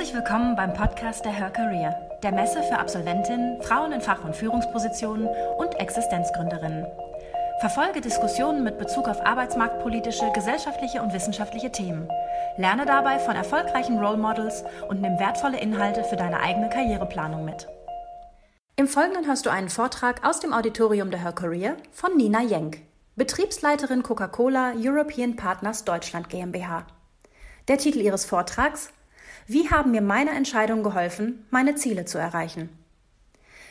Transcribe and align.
Herzlich 0.00 0.16
willkommen 0.16 0.56
beim 0.56 0.72
Podcast 0.72 1.26
der 1.26 1.32
Her 1.32 1.50
Career, 1.50 1.94
der 2.22 2.32
Messe 2.32 2.62
für 2.62 2.78
Absolventinnen, 2.78 3.60
Frauen 3.60 3.92
in 3.92 4.00
Fach- 4.00 4.24
und 4.24 4.34
Führungspositionen 4.34 5.28
und 5.58 5.74
Existenzgründerinnen. 5.78 6.86
Verfolge 7.60 8.00
Diskussionen 8.00 8.64
mit 8.64 8.78
Bezug 8.78 9.08
auf 9.08 9.20
arbeitsmarktpolitische, 9.20 10.32
gesellschaftliche 10.32 11.02
und 11.02 11.12
wissenschaftliche 11.12 11.70
Themen. 11.70 12.08
Lerne 12.56 12.86
dabei 12.86 13.18
von 13.18 13.36
erfolgreichen 13.36 13.98
Role 13.98 14.16
Models 14.16 14.64
und 14.88 15.02
nimm 15.02 15.18
wertvolle 15.18 15.60
Inhalte 15.60 16.02
für 16.02 16.16
deine 16.16 16.40
eigene 16.40 16.70
Karriereplanung 16.70 17.44
mit. 17.44 17.68
Im 18.76 18.88
Folgenden 18.88 19.26
hörst 19.26 19.44
du 19.44 19.50
einen 19.50 19.68
Vortrag 19.68 20.26
aus 20.26 20.40
dem 20.40 20.54
Auditorium 20.54 21.10
der 21.10 21.22
Her 21.22 21.32
Career 21.32 21.76
von 21.92 22.16
Nina 22.16 22.40
Jenk, 22.40 22.78
Betriebsleiterin 23.16 24.02
Coca-Cola 24.02 24.72
European 24.78 25.36
Partners 25.36 25.84
Deutschland 25.84 26.30
GmbH. 26.30 26.86
Der 27.68 27.76
Titel 27.76 27.98
ihres 27.98 28.24
Vortrags 28.24 28.88
wie 29.46 29.70
haben 29.70 29.90
mir 29.90 30.02
meine 30.02 30.30
Entscheidungen 30.30 30.82
geholfen, 30.82 31.46
meine 31.50 31.74
Ziele 31.74 32.04
zu 32.04 32.18
erreichen? 32.18 32.68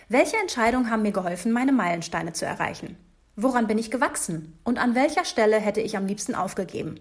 Welche 0.08 0.38
Entscheidungen 0.38 0.90
haben 0.90 1.04
mir 1.04 1.12
geholfen, 1.12 1.52
meine 1.52 1.72
Meilensteine 1.72 2.34
zu 2.34 2.46
erreichen? 2.46 2.98
Woran 3.36 3.68
bin 3.68 3.78
ich 3.78 3.92
gewachsen? 3.92 4.58
Und 4.64 4.80
an 4.80 4.96
welcher 4.96 5.24
Stelle 5.24 5.60
hätte 5.60 5.82
ich 5.82 5.96
am 5.96 6.08
liebsten 6.08 6.36
aufgegeben? 6.36 7.00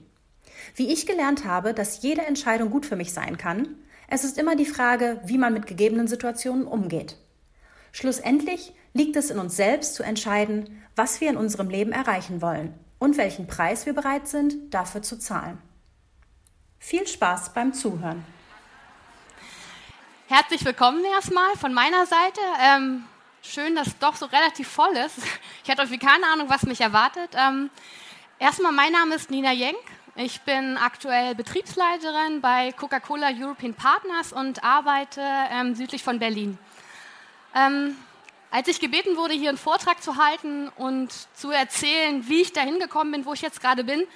Wie 0.74 0.92
ich 0.92 1.06
gelernt 1.06 1.44
habe, 1.44 1.74
dass 1.74 2.02
jede 2.02 2.22
Entscheidung 2.22 2.70
gut 2.70 2.86
für 2.86 2.96
mich 2.96 3.12
sein 3.12 3.38
kann, 3.38 3.76
es 4.08 4.24
ist 4.24 4.38
immer 4.38 4.56
die 4.56 4.66
Frage, 4.66 5.20
wie 5.24 5.38
man 5.38 5.52
mit 5.52 5.66
gegebenen 5.66 6.08
Situationen 6.08 6.66
umgeht. 6.66 7.16
Schlussendlich 7.92 8.72
liegt 8.94 9.16
es 9.16 9.30
in 9.30 9.38
uns 9.38 9.56
selbst 9.56 9.94
zu 9.94 10.02
entscheiden, 10.02 10.82
was 10.96 11.20
wir 11.20 11.30
in 11.30 11.36
unserem 11.36 11.68
Leben 11.68 11.92
erreichen 11.92 12.40
wollen 12.40 12.74
und 12.98 13.16
welchen 13.16 13.46
Preis 13.46 13.86
wir 13.86 13.92
bereit 13.92 14.28
sind, 14.28 14.72
dafür 14.72 15.02
zu 15.02 15.18
zahlen. 15.18 15.58
Viel 16.78 17.06
Spaß 17.06 17.52
beim 17.54 17.72
Zuhören. 17.72 18.24
Herzlich 20.30 20.62
willkommen 20.62 21.02
erstmal 21.06 21.56
von 21.56 21.72
meiner 21.72 22.04
Seite. 22.04 22.42
Ähm, 22.60 23.02
schön, 23.42 23.74
dass 23.74 23.86
es 23.86 23.98
doch 23.98 24.14
so 24.14 24.26
relativ 24.26 24.68
voll 24.68 24.94
ist. 24.94 25.16
Ich 25.64 25.70
hatte 25.70 25.80
irgendwie 25.80 26.06
keine 26.06 26.26
Ahnung, 26.26 26.50
was 26.50 26.64
mich 26.64 26.82
erwartet. 26.82 27.30
Ähm, 27.34 27.70
erstmal, 28.38 28.72
mein 28.72 28.92
Name 28.92 29.14
ist 29.14 29.30
Nina 29.30 29.52
Jenk. 29.52 29.78
Ich 30.16 30.42
bin 30.42 30.76
aktuell 30.76 31.34
Betriebsleiterin 31.34 32.42
bei 32.42 32.72
Coca-Cola 32.72 33.30
European 33.34 33.72
Partners 33.72 34.34
und 34.34 34.62
arbeite 34.62 35.22
ähm, 35.50 35.74
südlich 35.74 36.02
von 36.02 36.18
Berlin. 36.18 36.58
Ähm, 37.54 37.96
als 38.50 38.68
ich 38.68 38.80
gebeten 38.80 39.16
wurde, 39.16 39.32
hier 39.32 39.48
einen 39.48 39.56
Vortrag 39.56 40.02
zu 40.02 40.18
halten 40.18 40.68
und 40.76 41.10
zu 41.38 41.50
erzählen, 41.50 42.28
wie 42.28 42.42
ich 42.42 42.52
dahin 42.52 42.78
gekommen 42.78 43.12
bin, 43.12 43.24
wo 43.24 43.32
ich 43.32 43.40
jetzt 43.40 43.62
gerade 43.62 43.82
bin, 43.82 44.06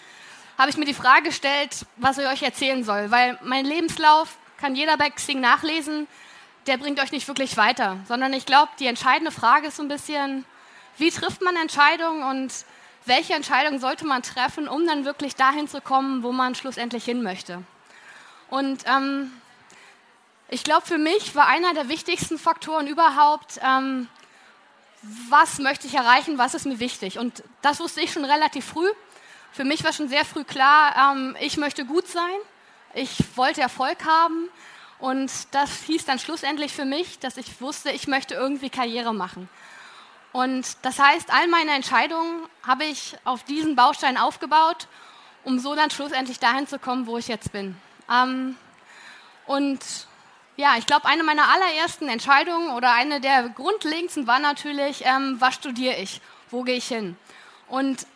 habe 0.58 0.68
ich 0.68 0.76
mir 0.76 0.84
die 0.84 0.92
Frage 0.92 1.22
gestellt, 1.22 1.86
was 1.96 2.18
ich 2.18 2.26
euch 2.26 2.42
erzählen 2.42 2.84
soll. 2.84 3.10
Weil 3.10 3.38
mein 3.42 3.64
Lebenslauf 3.64 4.36
kann 4.62 4.76
jeder 4.76 4.96
bei 4.96 5.10
Xing 5.10 5.40
nachlesen, 5.40 6.06
der 6.68 6.76
bringt 6.76 7.00
euch 7.00 7.10
nicht 7.10 7.26
wirklich 7.26 7.56
weiter, 7.56 7.98
sondern 8.06 8.32
ich 8.32 8.46
glaube, 8.46 8.70
die 8.78 8.86
entscheidende 8.86 9.32
Frage 9.32 9.66
ist 9.66 9.76
so 9.76 9.82
ein 9.82 9.88
bisschen, 9.88 10.44
wie 10.98 11.10
trifft 11.10 11.42
man 11.42 11.56
Entscheidungen 11.56 12.22
und 12.22 12.54
welche 13.04 13.34
Entscheidungen 13.34 13.80
sollte 13.80 14.06
man 14.06 14.22
treffen, 14.22 14.68
um 14.68 14.86
dann 14.86 15.04
wirklich 15.04 15.34
dahin 15.34 15.66
zu 15.66 15.80
kommen, 15.80 16.22
wo 16.22 16.30
man 16.30 16.54
schlussendlich 16.54 17.04
hin 17.04 17.24
möchte. 17.24 17.64
Und 18.50 18.84
ähm, 18.86 19.32
ich 20.48 20.62
glaube, 20.62 20.86
für 20.86 20.98
mich 20.98 21.34
war 21.34 21.48
einer 21.48 21.74
der 21.74 21.88
wichtigsten 21.88 22.38
Faktoren 22.38 22.86
überhaupt, 22.86 23.58
ähm, 23.64 24.06
was 25.28 25.58
möchte 25.58 25.88
ich 25.88 25.94
erreichen, 25.94 26.38
was 26.38 26.54
ist 26.54 26.66
mir 26.66 26.78
wichtig. 26.78 27.18
Und 27.18 27.42
das 27.62 27.80
wusste 27.80 28.00
ich 28.00 28.12
schon 28.12 28.24
relativ 28.24 28.64
früh. 28.64 28.88
Für 29.50 29.64
mich 29.64 29.82
war 29.82 29.92
schon 29.92 30.08
sehr 30.08 30.24
früh 30.24 30.44
klar, 30.44 31.14
ähm, 31.16 31.36
ich 31.40 31.56
möchte 31.56 31.84
gut 31.84 32.06
sein 32.06 32.38
ich 32.94 33.36
wollte 33.36 33.60
Erfolg 33.60 34.04
haben 34.04 34.48
und 34.98 35.30
das 35.52 35.82
hieß 35.82 36.04
dann 36.04 36.18
schlussendlich 36.18 36.72
für 36.72 36.84
mich, 36.84 37.18
dass 37.18 37.36
ich 37.36 37.60
wusste, 37.60 37.90
ich 37.90 38.06
möchte 38.06 38.34
irgendwie 38.34 38.70
Karriere 38.70 39.14
machen. 39.14 39.48
Und 40.32 40.76
das 40.82 40.98
heißt, 40.98 41.32
all 41.32 41.46
meine 41.48 41.72
Entscheidungen 41.72 42.48
habe 42.66 42.84
ich 42.84 43.16
auf 43.24 43.44
diesen 43.44 43.76
Baustein 43.76 44.16
aufgebaut, 44.16 44.88
um 45.44 45.58
so 45.58 45.74
dann 45.74 45.90
schlussendlich 45.90 46.38
dahin 46.38 46.66
zu 46.66 46.78
kommen, 46.78 47.06
wo 47.06 47.18
ich 47.18 47.28
jetzt 47.28 47.52
bin. 47.52 47.76
Ähm, 48.10 48.56
und 49.46 49.80
ja, 50.56 50.76
ich 50.78 50.86
glaube, 50.86 51.06
eine 51.06 51.22
meiner 51.22 51.48
allerersten 51.48 52.08
Entscheidungen 52.08 52.70
oder 52.70 52.92
eine 52.92 53.20
der 53.20 53.48
grundlegendsten 53.48 54.26
war 54.26 54.38
natürlich, 54.38 55.04
ähm, 55.04 55.36
was 55.38 55.54
studiere 55.54 55.96
ich, 55.96 56.20
wo 56.50 56.62
gehe 56.62 56.76
ich 56.76 56.86
hin? 56.86 57.16
Und 57.68 58.06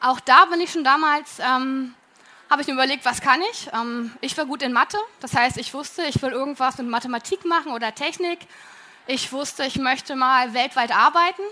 auch 0.00 0.20
da 0.20 0.46
bin 0.46 0.60
ich 0.60 0.72
schon 0.72 0.84
damals 0.84 1.38
ähm, 1.40 1.94
habe 2.50 2.62
ich 2.62 2.68
mir 2.68 2.74
überlegt, 2.74 3.04
was 3.04 3.20
kann 3.20 3.40
ich? 3.52 3.70
Ähm, 3.72 4.12
ich 4.20 4.36
war 4.36 4.44
gut 4.44 4.62
in 4.62 4.72
Mathe, 4.72 4.98
das 5.20 5.34
heißt, 5.34 5.56
ich 5.56 5.72
wusste, 5.72 6.02
ich 6.02 6.20
will 6.20 6.32
irgendwas 6.32 6.76
mit 6.78 6.88
Mathematik 6.88 7.44
machen 7.44 7.72
oder 7.72 7.94
Technik. 7.94 8.40
Ich 9.06 9.32
wusste, 9.32 9.64
ich 9.64 9.76
möchte 9.76 10.16
mal 10.16 10.52
weltweit 10.52 10.94
arbeiten. 10.94 11.42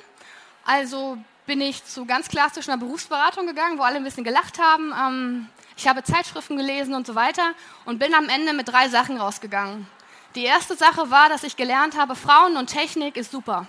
Also 0.65 1.17
bin 1.47 1.61
ich 1.61 1.85
zu 1.85 2.05
ganz 2.05 2.29
klassischer 2.29 2.77
Berufsberatung 2.77 3.47
gegangen, 3.47 3.79
wo 3.79 3.83
alle 3.83 3.97
ein 3.97 4.05
bisschen 4.05 4.25
gelacht 4.25 4.59
haben. 4.59 4.93
Ähm, 4.93 5.49
ich 5.77 5.87
habe 5.87 6.03
Zeitschriften 6.03 6.57
gelesen 6.57 6.95
und 6.95 7.07
so 7.07 7.15
weiter 7.15 7.55
und 7.85 8.01
bin 8.01 8.13
am 8.15 8.29
Ende 8.29 8.53
mit 8.53 8.69
drei 8.69 8.89
Sachen 8.89 9.17
rausgegangen. 9.17 9.87
Die 10.35 10.45
erste 10.45 10.77
Sache 10.77 11.11
war, 11.11 11.29
dass 11.29 11.45
ich 11.45 11.57
gelernt 11.57 11.97
habe, 11.97 12.17
Frauen 12.17 12.57
und 12.57 12.67
Technik 12.67 13.17
ist 13.17 13.31
super, 13.31 13.67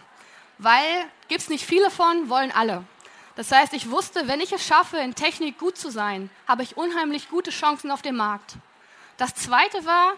weil 0.57 1.05
gibt 1.27 1.41
es 1.41 1.49
nicht 1.49 1.65
viele 1.65 1.89
von, 1.89 2.27
wollen 2.27 2.51
alle. 2.51 2.83
Das 3.39 3.53
heißt, 3.53 3.71
ich 3.71 3.89
wusste, 3.89 4.27
wenn 4.27 4.41
ich 4.41 4.51
es 4.51 4.67
schaffe, 4.67 4.97
in 4.97 5.15
Technik 5.15 5.57
gut 5.59 5.77
zu 5.77 5.91
sein, 5.91 6.29
habe 6.45 6.61
ich 6.61 6.75
unheimlich 6.75 7.29
gute 7.29 7.51
Chancen 7.51 7.89
auf 7.89 8.01
dem 8.01 8.17
Markt. 8.17 8.55
Das 9.15 9.33
Zweite 9.33 9.85
war, 9.85 10.15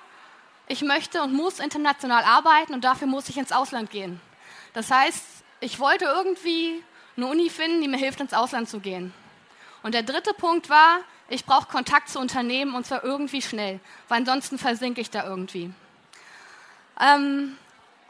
ich 0.67 0.81
möchte 0.81 1.21
und 1.21 1.31
muss 1.31 1.59
international 1.59 2.23
arbeiten 2.23 2.73
und 2.73 2.83
dafür 2.83 3.05
muss 3.05 3.29
ich 3.29 3.37
ins 3.37 3.51
Ausland 3.51 3.91
gehen. 3.91 4.19
Das 4.73 4.89
heißt, 4.89 5.23
ich 5.59 5.77
wollte 5.77 6.05
irgendwie 6.05 6.83
eine 7.15 7.27
Uni 7.27 7.51
finden, 7.51 7.83
die 7.83 7.87
mir 7.87 7.97
hilft, 7.97 8.21
ins 8.21 8.33
Ausland 8.33 8.67
zu 8.67 8.79
gehen. 8.79 9.13
Und 9.83 9.93
der 9.93 10.01
dritte 10.01 10.33
Punkt 10.33 10.71
war, 10.71 11.01
ich 11.29 11.45
brauche 11.45 11.67
Kontakt 11.67 12.09
zu 12.09 12.17
Unternehmen 12.17 12.73
und 12.73 12.87
zwar 12.87 13.03
irgendwie 13.03 13.43
schnell, 13.43 13.79
weil 14.07 14.21
ansonsten 14.21 14.57
versinke 14.57 14.99
ich 14.99 15.11
da 15.11 15.27
irgendwie. 15.27 15.71
Ähm, 16.99 17.55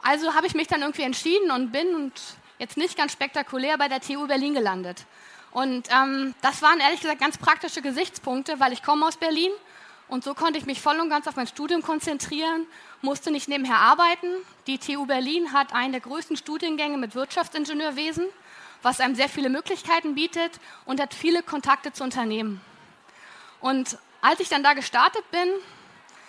also 0.02 0.32
habe 0.32 0.46
ich 0.46 0.54
mich 0.54 0.68
dann 0.68 0.80
irgendwie 0.80 1.02
entschieden 1.02 1.50
und 1.50 1.70
bin 1.70 1.94
und 1.96 2.14
jetzt 2.62 2.76
nicht 2.76 2.96
ganz 2.96 3.12
spektakulär 3.12 3.76
bei 3.76 3.88
der 3.88 4.00
TU 4.00 4.26
Berlin 4.28 4.54
gelandet. 4.54 5.04
Und 5.50 5.88
ähm, 5.90 6.34
das 6.42 6.62
waren 6.62 6.78
ehrlich 6.78 7.00
gesagt 7.00 7.20
ganz 7.20 7.36
praktische 7.36 7.82
Gesichtspunkte, 7.82 8.60
weil 8.60 8.72
ich 8.72 8.84
komme 8.84 9.04
aus 9.04 9.16
Berlin 9.16 9.50
und 10.06 10.22
so 10.22 10.32
konnte 10.32 10.58
ich 10.58 10.64
mich 10.64 10.80
voll 10.80 10.98
und 11.00 11.10
ganz 11.10 11.26
auf 11.26 11.34
mein 11.34 11.48
Studium 11.48 11.82
konzentrieren, 11.82 12.66
musste 13.00 13.32
nicht 13.32 13.48
nebenher 13.48 13.78
arbeiten. 13.78 14.28
Die 14.68 14.78
TU 14.78 15.06
Berlin 15.06 15.52
hat 15.52 15.74
einen 15.74 15.92
der 15.92 16.00
größten 16.00 16.36
Studiengänge 16.36 16.98
mit 16.98 17.16
Wirtschaftsingenieurwesen, 17.16 18.26
was 18.80 19.00
einem 19.00 19.16
sehr 19.16 19.28
viele 19.28 19.48
Möglichkeiten 19.48 20.14
bietet 20.14 20.60
und 20.84 21.00
hat 21.00 21.14
viele 21.14 21.42
Kontakte 21.42 21.92
zu 21.92 22.04
Unternehmen. 22.04 22.60
Und 23.60 23.98
als 24.20 24.38
ich 24.38 24.48
dann 24.48 24.62
da 24.62 24.74
gestartet 24.74 25.28
bin, 25.32 25.48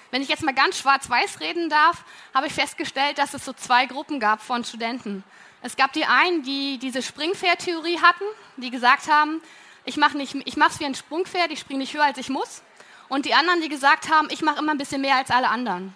wenn 0.09 0.23
ich 0.23 0.29
jetzt 0.29 0.43
mal 0.43 0.53
ganz 0.53 0.79
schwarz-weiß 0.79 1.41
reden 1.41 1.69
darf, 1.69 2.03
habe 2.33 2.47
ich 2.47 2.53
festgestellt, 2.53 3.19
dass 3.19 3.33
es 3.33 3.45
so 3.45 3.53
zwei 3.53 3.85
Gruppen 3.85 4.19
gab 4.19 4.41
von 4.41 4.63
Studenten. 4.63 5.23
Es 5.65 5.77
gab 5.77 5.93
die 5.93 6.03
einen, 6.03 6.43
die 6.43 6.77
diese 6.77 7.01
Springpferd-Theorie 7.01 7.99
hatten, 8.01 8.25
die 8.57 8.69
gesagt 8.69 9.09
haben, 9.09 9.41
ich 9.85 9.95
mache 9.95 10.17
es 10.17 10.79
wie 10.79 10.85
ein 10.85 10.93
Sprungpferd, 10.93 11.51
ich 11.51 11.59
springe 11.59 11.79
nicht 11.79 11.93
höher, 11.93 12.03
als 12.03 12.17
ich 12.17 12.29
muss. 12.29 12.61
Und 13.07 13.25
die 13.25 13.33
anderen, 13.33 13.61
die 13.61 13.69
gesagt 13.69 14.09
haben, 14.09 14.27
ich 14.29 14.41
mache 14.41 14.59
immer 14.59 14.73
ein 14.73 14.77
bisschen 14.77 14.99
mehr 14.99 15.15
als 15.15 15.31
alle 15.31 15.47
anderen. 15.47 15.95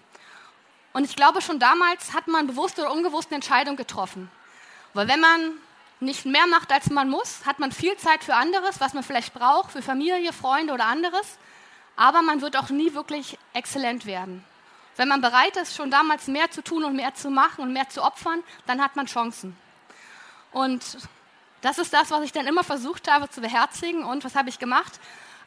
Und 0.94 1.04
ich 1.04 1.18
glaube, 1.18 1.42
schon 1.42 1.60
damals 1.60 2.14
hat 2.14 2.28
man 2.28 2.48
bewusste 2.48 2.82
oder 2.82 2.94
unbewusste 2.94 3.36
Entscheidungen 3.36 3.76
getroffen. 3.76 4.32
Weil 4.94 5.10
wenn 5.10 5.20
man 5.20 5.52
nicht 6.00 6.26
mehr 6.26 6.48
macht, 6.48 6.72
als 6.72 6.90
man 6.90 7.10
muss, 7.10 7.46
hat 7.46 7.60
man 7.60 7.74
viel 7.74 7.98
Zeit 7.98 8.24
für 8.24 8.36
anderes, 8.36 8.80
was 8.80 8.94
man 8.94 9.04
vielleicht 9.04 9.34
braucht, 9.34 9.74
für 9.74 9.82
Familie, 9.82 10.32
Freunde 10.32 10.74
oder 10.74 10.86
anderes. 10.86 11.38
Aber 11.98 12.22
man 12.22 12.42
wird 12.42 12.56
auch 12.56 12.70
nie 12.70 12.94
wirklich 12.94 13.38
exzellent 13.52 14.06
werden. 14.06 14.46
Wenn 14.98 15.08
man 15.08 15.22
bereit 15.22 15.56
ist, 15.58 15.76
schon 15.76 15.92
damals 15.92 16.28
mehr 16.28 16.52
zu 16.52 16.64
tun 16.64 16.84
und 16.84 16.96
mehr 16.96 17.14
zu 17.14 17.30
machen 17.30 17.62
und 17.62 17.72
mehr 17.72 17.88
zu 17.88 18.04
opfern, 18.04 18.44
dann 18.66 18.82
hat 18.82 18.96
man 18.96 19.06
Chancen. 19.06 19.56
Und 20.52 20.84
das 21.62 21.78
ist 21.78 21.94
das, 21.94 22.12
was 22.12 22.24
ich 22.24 22.32
dann 22.32 22.48
immer 22.48 22.64
versucht 22.64 23.10
habe 23.10 23.30
zu 23.30 23.42
beherzigen. 23.42 24.04
Und 24.04 24.24
was 24.26 24.36
habe 24.36 24.50
ich 24.50 24.60
gemacht? 24.60 25.00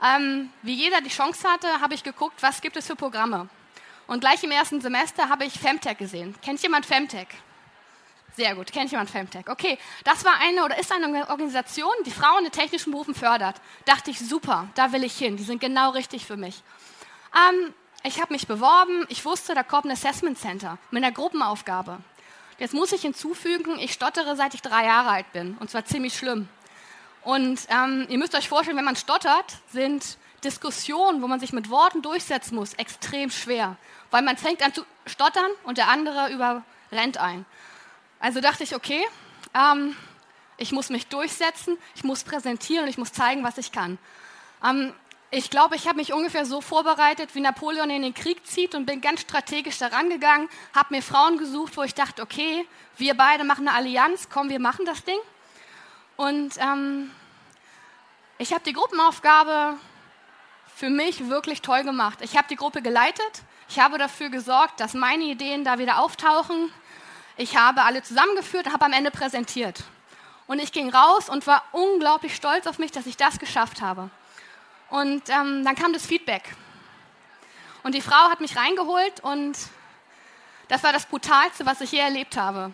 Ähm, 0.03 0.51
wie 0.63 0.75
jeder 0.75 1.01
die 1.01 1.11
Chance 1.11 1.49
hatte, 1.49 1.81
habe 1.81 1.95
ich 1.95 2.03
geguckt, 2.03 2.43
was 2.43 2.61
gibt 2.61 2.77
es 2.77 2.87
für 2.87 2.97
Programme. 2.97 3.49
Und 4.07 4.21
gleich 4.21 4.43
im 4.43 4.51
ersten 4.51 4.81
Semester 4.81 5.29
habe 5.29 5.45
ich 5.45 5.53
Femtech 5.53 5.99
gesehen. 5.99 6.35
Kennt 6.43 6.63
jemand 6.63 6.87
Femtech? 6.87 7.29
Sehr 8.37 8.55
gut, 8.55 8.73
kennt 8.73 8.91
jemand 8.91 9.11
Femtech? 9.11 9.49
Okay, 9.49 9.79
das 10.05 10.25
war 10.25 10.35
eine 10.41 10.65
oder 10.65 10.79
ist 10.79 10.93
eine 10.93 11.29
Organisation, 11.29 11.93
die 12.07 12.11
Frauen 12.11 12.45
in 12.45 12.53
technischen 12.53 12.93
Berufen 12.93 13.15
fördert. 13.15 13.61
Dachte 13.85 14.11
ich, 14.11 14.19
super, 14.19 14.69
da 14.75 14.93
will 14.93 15.05
ich 15.05 15.17
hin, 15.17 15.37
die 15.37 15.43
sind 15.43 15.61
genau 15.61 15.91
richtig 15.91 16.25
für 16.25 16.37
mich. 16.37 16.63
Ähm, 17.37 17.75
ich 18.03 18.21
habe 18.21 18.33
mich 18.33 18.47
beworben, 18.47 19.07
ich 19.09 19.25
wusste, 19.25 19.55
da 19.55 19.63
kommt 19.63 19.87
ein 19.87 19.91
Assessment 19.91 20.39
Center 20.39 20.79
mit 20.91 21.03
einer 21.03 21.13
Gruppenaufgabe. 21.13 21.99
Jetzt 22.59 22.75
muss 22.75 22.93
ich 22.93 23.03
hinzufügen, 23.03 23.79
ich 23.79 23.93
stottere, 23.93 24.37
seit 24.37 24.55
ich 24.55 24.63
drei 24.63 24.85
Jahre 24.85 25.11
alt 25.11 25.33
bin. 25.33 25.57
Und 25.61 25.71
zwar 25.71 25.85
ziemlich 25.85 26.17
schlimm. 26.17 26.49
Und 27.23 27.61
ähm, 27.69 28.07
ihr 28.09 28.19
müsst 28.19 28.35
euch 28.35 28.49
vorstellen, 28.49 28.77
wenn 28.77 28.85
man 28.85 28.97
stottert, 28.97 29.57
sind 29.73 30.19
Diskussion, 30.45 31.23
wo 31.23 31.27
man 31.27 31.41
sich 31.41 31.53
mit 31.53 31.69
Worten 31.69 32.03
durchsetzen 32.03 32.55
muss, 32.55 32.73
extrem 32.75 33.31
schwer, 33.31 33.77
weil 34.11 34.23
man 34.23 34.37
fängt 34.39 34.63
an 34.63 34.73
zu 34.73 34.85
stottern 35.07 35.51
und 35.65 35.77
der 35.77 35.89
andere 35.89 36.31
überrennt 36.31 37.19
ein. 37.19 37.45
Also 38.21 38.41
dachte 38.41 38.65
ich, 38.65 38.75
okay, 38.75 39.05
ähm, 39.55 39.97
ich 40.57 40.73
muss 40.73 40.89
mich 40.89 41.07
durchsetzen, 41.07 41.77
ich 41.95 42.05
muss 42.05 42.25
präsentieren 42.25 42.85
und 42.85 42.91
ich 42.91 42.99
muss 42.99 43.13
zeigen, 43.13 43.43
was 43.43 43.59
ich 43.59 43.73
kann. 43.73 43.99
Ähm, 44.65 44.95
ich 45.33 45.49
glaube, 45.49 45.77
ich 45.77 45.87
habe 45.87 45.97
mich 45.97 46.13
ungefähr 46.13 46.45
so 46.45 46.61
vorbereitet, 46.61 47.35
wie 47.35 47.41
Napoleon 47.41 47.89
in 47.91 48.03
den 48.03 48.15
Krieg 48.15 48.45
zieht 48.47 48.75
und 48.75 48.87
bin 48.87 49.01
ganz 49.01 49.21
strategisch 49.21 49.79
daran 49.79 50.11
gegangen, 50.11 50.49
habe 50.75 50.95
mir 50.95 51.03
Frauen 51.03 51.39
gesucht, 51.39 51.77
wo 51.77 51.83
ich 51.85 51.95
dachte, 51.95 52.23
okay, 52.23 52.67
wir 52.97 53.17
beide 53.17 53.45
machen 53.45 53.69
eine 53.69 53.77
Allianz, 53.77 54.29
komm, 54.29 54.49
wir 54.49 54.59
machen 54.59 54.85
das 54.87 55.05
Ding. 55.05 55.19
Und 56.17 56.55
ähm, 56.59 57.13
ich 58.39 58.53
habe 58.53 58.65
die 58.65 58.73
Gruppenaufgabe 58.73 59.79
für 60.75 60.91
mich 60.91 61.29
wirklich 61.29 61.63
toll 61.63 61.85
gemacht. 61.85 62.19
Ich 62.23 62.37
habe 62.37 62.49
die 62.49 62.57
Gruppe 62.57 62.83
geleitet, 62.83 63.43
ich 63.69 63.79
habe 63.79 63.99
dafür 63.99 64.31
gesorgt, 64.31 64.81
dass 64.81 64.95
meine 64.95 65.25
Ideen 65.25 65.63
da 65.63 65.79
wieder 65.79 66.01
auftauchen. 66.01 66.73
Ich 67.37 67.57
habe 67.57 67.83
alle 67.83 68.03
zusammengeführt 68.03 68.67
und 68.67 68.73
habe 68.73 68.85
am 68.85 68.93
Ende 68.93 69.13
präsentiert. 69.13 69.85
Und 70.49 70.59
ich 70.59 70.73
ging 70.73 70.91
raus 70.91 71.29
und 71.29 71.47
war 71.47 71.63
unglaublich 71.71 72.35
stolz 72.35 72.67
auf 72.67 72.81
mich, 72.81 72.91
dass 72.91 73.07
ich 73.07 73.17
das 73.17 73.39
geschafft 73.39 73.81
habe. 73.81 74.11
Und 74.91 75.29
ähm, 75.29 75.65
dann 75.65 75.75
kam 75.77 75.93
das 75.93 76.05
Feedback. 76.05 76.43
Und 77.83 77.95
die 77.95 78.01
Frau 78.01 78.29
hat 78.29 78.41
mich 78.41 78.57
reingeholt 78.57 79.21
und 79.21 79.57
das 80.69 80.83
war 80.83 80.93
das 80.93 81.07
Brutalste, 81.07 81.65
was 81.65 81.81
ich 81.81 81.93
je 81.93 82.01
erlebt 82.01 82.37
habe. 82.37 82.73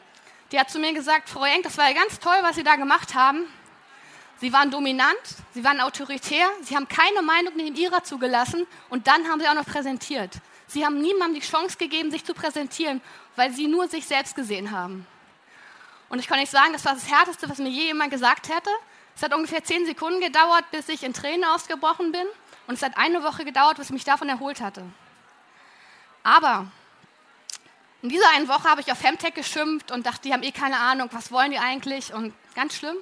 Die 0.53 0.59
hat 0.59 0.71
zu 0.71 0.79
mir 0.79 0.93
gesagt, 0.93 1.29
Frau 1.29 1.45
Enk, 1.45 1.65
das 1.65 1.79
war 1.79 1.89
ja 1.89 1.95
ganz 1.95 2.19
toll, 2.19 2.37
was 2.43 2.57
Sie 2.57 2.63
da 2.63 2.77
gemacht 2.77 3.15
haben. 3.15 3.47
Sie 4.39 4.53
waren 4.53 4.71
dominant, 4.71 5.17
Sie 5.55 5.65
waren 5.65 5.81
autoritär, 5.81 6.47
Sie 6.63 6.77
haben 6.77 6.89
keine 6.89 7.23
Meinung 7.23 7.55
neben 7.57 7.75
Ihrer 7.75 8.03
zugelassen 8.05 8.67
und 8.91 9.07
dann 9.07 9.29
haben 9.29 9.41
Sie 9.41 9.49
auch 9.49 9.55
noch 9.55 9.67
präsentiert. 9.67 10.33
Sie 10.67 10.85
haben 10.85 11.01
niemandem 11.01 11.41
die 11.41 11.47
Chance 11.47 11.77
gegeben, 11.79 12.11
sich 12.11 12.25
zu 12.25 12.35
präsentieren, 12.35 13.01
weil 13.37 13.53
Sie 13.53 13.67
nur 13.67 13.89
sich 13.89 14.07
selbst 14.07 14.35
gesehen 14.35 14.73
haben. 14.73 15.07
Und 16.09 16.19
ich 16.19 16.27
kann 16.27 16.39
nicht 16.39 16.53
sagen, 16.53 16.73
das 16.73 16.85
war 16.85 16.95
das 16.95 17.11
Härteste, 17.11 17.49
was 17.49 17.59
mir 17.59 17.69
je 17.69 17.87
jemand 17.87 18.11
gesagt 18.11 18.49
hätte. 18.49 18.71
Es 19.17 19.23
hat 19.23 19.35
ungefähr 19.35 19.65
zehn 19.65 19.87
Sekunden 19.87 20.21
gedauert, 20.21 20.71
bis 20.71 20.89
ich 20.91 21.03
in 21.03 21.15
Tränen 21.15 21.45
ausgebrochen 21.45 22.13
bin. 22.13 22.27
Und 22.67 22.75
es 22.75 22.83
hat 22.83 22.99
eine 22.99 23.23
Woche 23.23 23.45
gedauert, 23.45 23.79
bis 23.79 23.87
ich 23.87 23.93
mich 23.93 24.05
davon 24.05 24.29
erholt 24.29 24.61
hatte. 24.61 24.83
Aber 26.23 26.67
in 28.03 28.11
dieser 28.11 28.29
einen 28.31 28.47
Woche 28.47 28.65
habe 28.65 28.83
ich 28.83 28.93
auf 28.93 28.99
Femtech 28.99 29.35
geschimpft 29.35 29.91
und 29.91 30.05
dachte, 30.05 30.23
die 30.23 30.33
haben 30.33 30.43
eh 30.43 30.53
keine 30.53 30.79
Ahnung, 30.79 31.09
was 31.13 31.33
wollen 31.33 31.51
die 31.51 31.59
eigentlich 31.59 32.13
und 32.13 32.35
ganz 32.55 32.75
schlimm. 32.75 32.97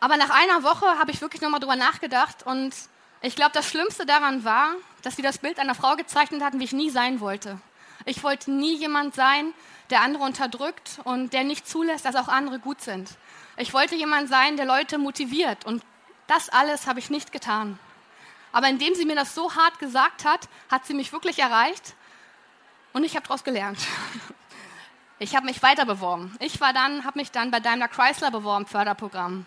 Aber 0.00 0.16
nach 0.16 0.30
einer 0.30 0.62
Woche 0.62 0.86
habe 0.98 1.10
ich 1.10 1.20
wirklich 1.20 1.42
nochmal 1.42 1.60
drüber 1.60 1.76
nachgedacht 1.76 2.44
und 2.44 2.74
ich 3.20 3.36
glaube, 3.36 3.52
das 3.52 3.68
Schlimmste 3.68 4.06
daran 4.06 4.44
war, 4.44 4.74
dass 5.02 5.16
sie 5.16 5.22
das 5.22 5.38
Bild 5.38 5.58
einer 5.58 5.74
Frau 5.74 5.96
gezeichnet 5.96 6.42
hatten, 6.42 6.60
wie 6.60 6.64
ich 6.64 6.72
nie 6.72 6.90
sein 6.90 7.20
wollte. 7.20 7.58
Ich 8.04 8.22
wollte 8.22 8.50
nie 8.50 8.76
jemand 8.76 9.14
sein, 9.14 9.52
der 9.90 10.02
andere 10.02 10.24
unterdrückt 10.24 10.98
und 11.04 11.32
der 11.32 11.44
nicht 11.44 11.68
zulässt, 11.68 12.04
dass 12.04 12.16
auch 12.16 12.28
andere 12.28 12.58
gut 12.58 12.80
sind. 12.80 13.10
Ich 13.56 13.72
wollte 13.72 13.94
jemand 13.94 14.28
sein, 14.28 14.56
der 14.56 14.66
Leute 14.66 14.98
motiviert 14.98 15.64
und 15.64 15.82
das 16.26 16.48
alles 16.48 16.86
habe 16.86 16.98
ich 16.98 17.10
nicht 17.10 17.30
getan. 17.32 17.78
Aber 18.52 18.68
indem 18.68 18.94
sie 18.94 19.04
mir 19.04 19.16
das 19.16 19.34
so 19.34 19.54
hart 19.54 19.78
gesagt 19.78 20.24
hat, 20.24 20.48
hat 20.70 20.86
sie 20.86 20.94
mich 20.94 21.12
wirklich 21.12 21.38
erreicht 21.38 21.94
und 22.92 23.04
ich 23.04 23.16
habe 23.16 23.26
daraus 23.26 23.44
gelernt. 23.44 23.78
Ich 25.20 25.36
habe 25.36 25.46
mich 25.46 25.62
weiter 25.62 25.86
beworben. 25.86 26.36
Ich 26.40 26.58
dann, 26.58 27.04
habe 27.04 27.20
mich 27.20 27.30
dann 27.30 27.52
bei 27.52 27.60
Daimler 27.60 27.86
Chrysler 27.86 28.32
beworben, 28.32 28.66
Förderprogramm. 28.66 29.46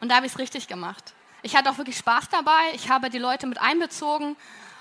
Und 0.00 0.08
da 0.10 0.16
habe 0.16 0.26
ich 0.26 0.32
es 0.32 0.38
richtig 0.38 0.68
gemacht. 0.68 1.14
Ich 1.42 1.56
hatte 1.56 1.70
auch 1.70 1.78
wirklich 1.78 1.96
Spaß 1.96 2.28
dabei. 2.28 2.60
Ich 2.74 2.90
habe 2.90 3.08
die 3.08 3.18
Leute 3.18 3.46
mit 3.46 3.58
einbezogen. 3.58 4.36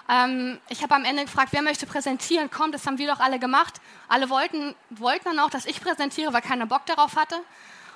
Ähm, 0.10 0.60
ich 0.68 0.83
habe 0.83 0.95
am 0.95 1.06
Ende 1.06 1.24
gefragt, 1.24 1.54
wer 1.54 1.62
möchte 1.62 1.86
präsentieren? 1.86 2.51
Komm, 2.51 2.74
das 2.74 2.86
haben 2.86 2.98
wir 2.98 3.07
doch 3.07 3.21
alle 3.21 3.39
gemacht. 3.39 3.80
Alle 4.10 4.30
wollten, 4.30 4.75
wollten 4.89 5.25
dann 5.25 5.39
auch, 5.39 5.50
dass 5.50 5.66
ich 5.66 5.81
präsentiere, 5.81 6.33
weil 6.33 6.42
keiner 6.42 6.66
Bock 6.66 6.86
darauf 6.86 7.16
hatte. 7.16 7.39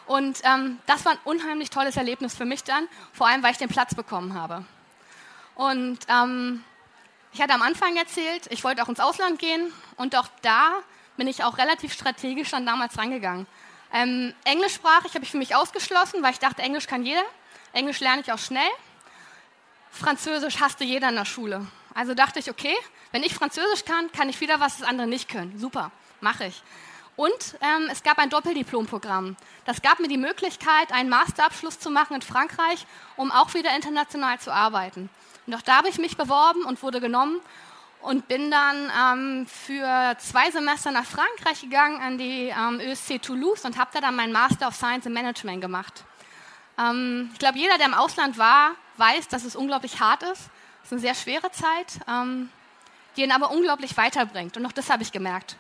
Und 0.06 0.40
ähm, 0.44 0.80
das 0.86 1.06
war 1.06 1.14
ein 1.14 1.20
unheimlich 1.24 1.70
tolles 1.70 1.96
Erlebnis 1.96 2.36
für 2.36 2.46
mich 2.46 2.64
dann, 2.64 2.88
vor 3.14 3.28
allem 3.28 3.42
weil 3.44 3.52
ich 3.52 3.58
den 3.58 3.70
Platz 3.70 3.96
bekommen 3.96 4.34
habe. 4.34 4.66
Und 5.56 6.00
ähm, 6.10 6.64
ich 7.32 7.42
hatte 7.42 7.54
am 7.54 7.62
Anfang 7.62 7.96
erzählt, 7.96 8.48
ich 8.50 8.64
wollte 8.64 8.84
auch 8.84 8.90
ins 8.90 9.00
Ausland 9.00 9.40
gehen 9.40 9.72
und 9.96 10.16
auch 10.16 10.28
da 10.42 10.74
bin 11.18 11.28
ich 11.28 11.44
auch 11.44 11.58
relativ 11.58 11.94
strategisch 11.94 12.50
dann 12.52 12.66
damals 12.66 12.98
rangegangen. 12.98 13.48
Ähm, 13.92 14.34
Englischsprachig 14.44 15.14
habe 15.14 15.24
ich 15.24 15.32
für 15.32 15.38
mich 15.38 15.56
ausgeschlossen, 15.56 16.24
weil 16.24 16.32
ich 16.32 16.40
dachte, 16.40 16.64
Englisch 16.64 16.88
kann 16.88 17.06
jeder. 17.06 17.24
Englisch 17.74 18.00
lerne 18.00 18.22
ich 18.22 18.32
auch 18.32 18.40
schnell. 18.40 18.70
Französisch 19.92 20.60
hasste 20.60 20.84
jeder 20.84 21.10
in 21.10 21.16
der 21.16 21.26
Schule. 21.26 21.68
Also 21.94 22.16
dachte 22.16 22.40
ich, 22.40 22.50
okay, 22.50 22.76
wenn 23.12 23.22
ich 23.22 23.36
Französisch 23.36 23.86
kann, 23.86 24.12
kann 24.12 24.30
ich 24.30 24.42
wieder 24.42 24.60
was, 24.60 24.80
das 24.80 24.88
andere 24.88 25.08
nicht 25.08 25.30
können. 25.30 25.58
Super, 25.60 25.92
mache 26.22 26.46
ich. 26.46 26.64
Und 27.16 27.56
ähm, 27.62 27.90
es 27.92 28.02
gab 28.02 28.18
ein 28.18 28.30
Doppeldiplomprogramm. 28.30 29.36
Das 29.66 29.82
gab 29.82 30.00
mir 30.00 30.08
die 30.08 30.18
Möglichkeit, 30.18 30.92
einen 30.92 31.10
Masterabschluss 31.10 31.80
zu 31.80 31.92
machen 31.92 32.16
in 32.16 32.22
Frankreich, 32.22 32.88
um 33.18 33.32
auch 33.32 33.54
wieder 33.54 33.76
international 33.76 34.40
zu 34.40 34.52
arbeiten. 34.52 35.10
Und 35.46 35.54
auch 35.54 35.62
da 35.62 35.78
habe 35.78 35.90
ich 35.90 35.98
mich 36.00 36.18
beworben 36.18 36.66
und 36.66 36.82
wurde 36.82 37.02
genommen 37.02 37.40
und 38.02 38.28
bin 38.28 38.50
dann 38.52 38.92
ähm, 39.00 39.48
für 39.48 40.16
zwei 40.18 40.52
Semester 40.52 40.92
nach 40.92 41.06
Frankreich 41.06 41.62
gegangen 41.62 42.02
an 42.02 42.18
die 42.18 42.48
ähm, 42.50 42.80
ÖSC 42.80 43.22
Toulouse 43.22 43.64
und 43.66 43.78
habe 43.78 43.92
da 43.94 44.02
dann 44.02 44.16
meinen 44.16 44.34
Master 44.34 44.68
of 44.68 44.76
Science 44.76 45.06
in 45.06 45.14
Management 45.14 45.62
gemacht. 45.62 46.04
Ähm, 46.78 47.30
ich 47.34 47.40
glaube, 47.40 47.58
jeder, 47.58 47.78
der 47.78 47.88
im 47.88 47.94
Ausland 47.94 48.38
war, 48.38 48.72
weiß, 48.98 49.28
dass 49.28 49.44
es 49.44 49.56
unglaublich 49.56 50.00
hart 50.00 50.24
ist. 50.24 50.50
Es 50.84 50.88
ist 50.88 50.92
eine 50.94 51.02
sehr 51.02 51.16
schwere 51.16 51.52
Zeit, 51.52 52.00
ähm, 52.10 52.50
die 53.16 53.24
ihn 53.24 53.32
aber 53.32 53.52
unglaublich 53.52 53.96
weiterbringt. 53.96 54.58
Und 54.58 54.66
auch 54.66 54.72
das 54.72 54.90
habe 54.90 55.04
ich 55.04 55.12
gemerkt. 55.12 55.56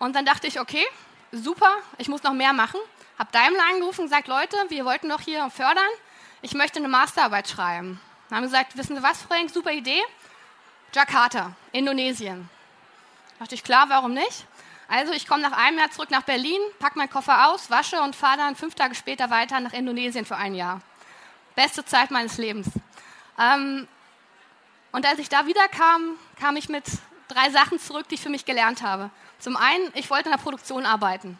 Und 0.00 0.16
dann 0.16 0.24
dachte 0.24 0.46
ich, 0.46 0.58
okay, 0.58 0.84
super, 1.30 1.70
ich 1.98 2.08
muss 2.08 2.22
noch 2.22 2.32
mehr 2.32 2.54
machen. 2.54 2.80
Hab 3.18 3.30
Daimler 3.32 3.62
angerufen 3.70 4.04
gesagt, 4.04 4.28
Leute, 4.28 4.56
wir 4.68 4.86
wollten 4.86 5.10
doch 5.10 5.20
hier 5.20 5.48
fördern. 5.50 5.84
Ich 6.40 6.54
möchte 6.54 6.78
eine 6.78 6.88
Masterarbeit 6.88 7.48
schreiben. 7.48 8.00
Dann 8.28 8.38
haben 8.38 8.44
gesagt, 8.44 8.78
wissen 8.78 8.96
Sie 8.96 9.02
was, 9.02 9.20
Frank, 9.20 9.50
super 9.50 9.72
Idee. 9.72 10.00
Jakarta, 10.94 11.52
Indonesien. 11.72 12.48
Da 13.32 13.44
dachte 13.44 13.54
ich, 13.54 13.62
klar, 13.62 13.90
warum 13.90 14.14
nicht? 14.14 14.46
Also 14.88 15.12
ich 15.12 15.28
komme 15.28 15.42
nach 15.42 15.52
einem 15.52 15.78
Jahr 15.78 15.90
zurück 15.90 16.10
nach 16.10 16.22
Berlin, 16.22 16.60
packe 16.78 16.98
meinen 16.98 17.10
Koffer 17.10 17.48
aus, 17.48 17.70
wasche 17.70 18.00
und 18.00 18.16
fahre 18.16 18.38
dann 18.38 18.56
fünf 18.56 18.74
Tage 18.74 18.94
später 18.94 19.28
weiter 19.28 19.60
nach 19.60 19.74
Indonesien 19.74 20.24
für 20.24 20.36
ein 20.36 20.54
Jahr. 20.54 20.80
Beste 21.54 21.84
Zeit 21.84 22.10
meines 22.10 22.38
Lebens. 22.38 22.68
Ähm, 23.38 23.86
und 24.92 25.06
als 25.06 25.18
ich 25.18 25.28
da 25.28 25.46
wiederkam, 25.46 26.16
kam 26.40 26.56
ich 26.56 26.70
mit 26.70 26.84
drei 27.28 27.50
Sachen 27.50 27.78
zurück, 27.78 28.08
die 28.08 28.14
ich 28.14 28.22
für 28.22 28.30
mich 28.30 28.46
gelernt 28.46 28.82
habe. 28.82 29.10
Zum 29.40 29.56
einen, 29.56 29.90
ich 29.94 30.10
wollte 30.10 30.26
in 30.26 30.36
der 30.36 30.42
Produktion 30.42 30.86
arbeiten. 30.86 31.38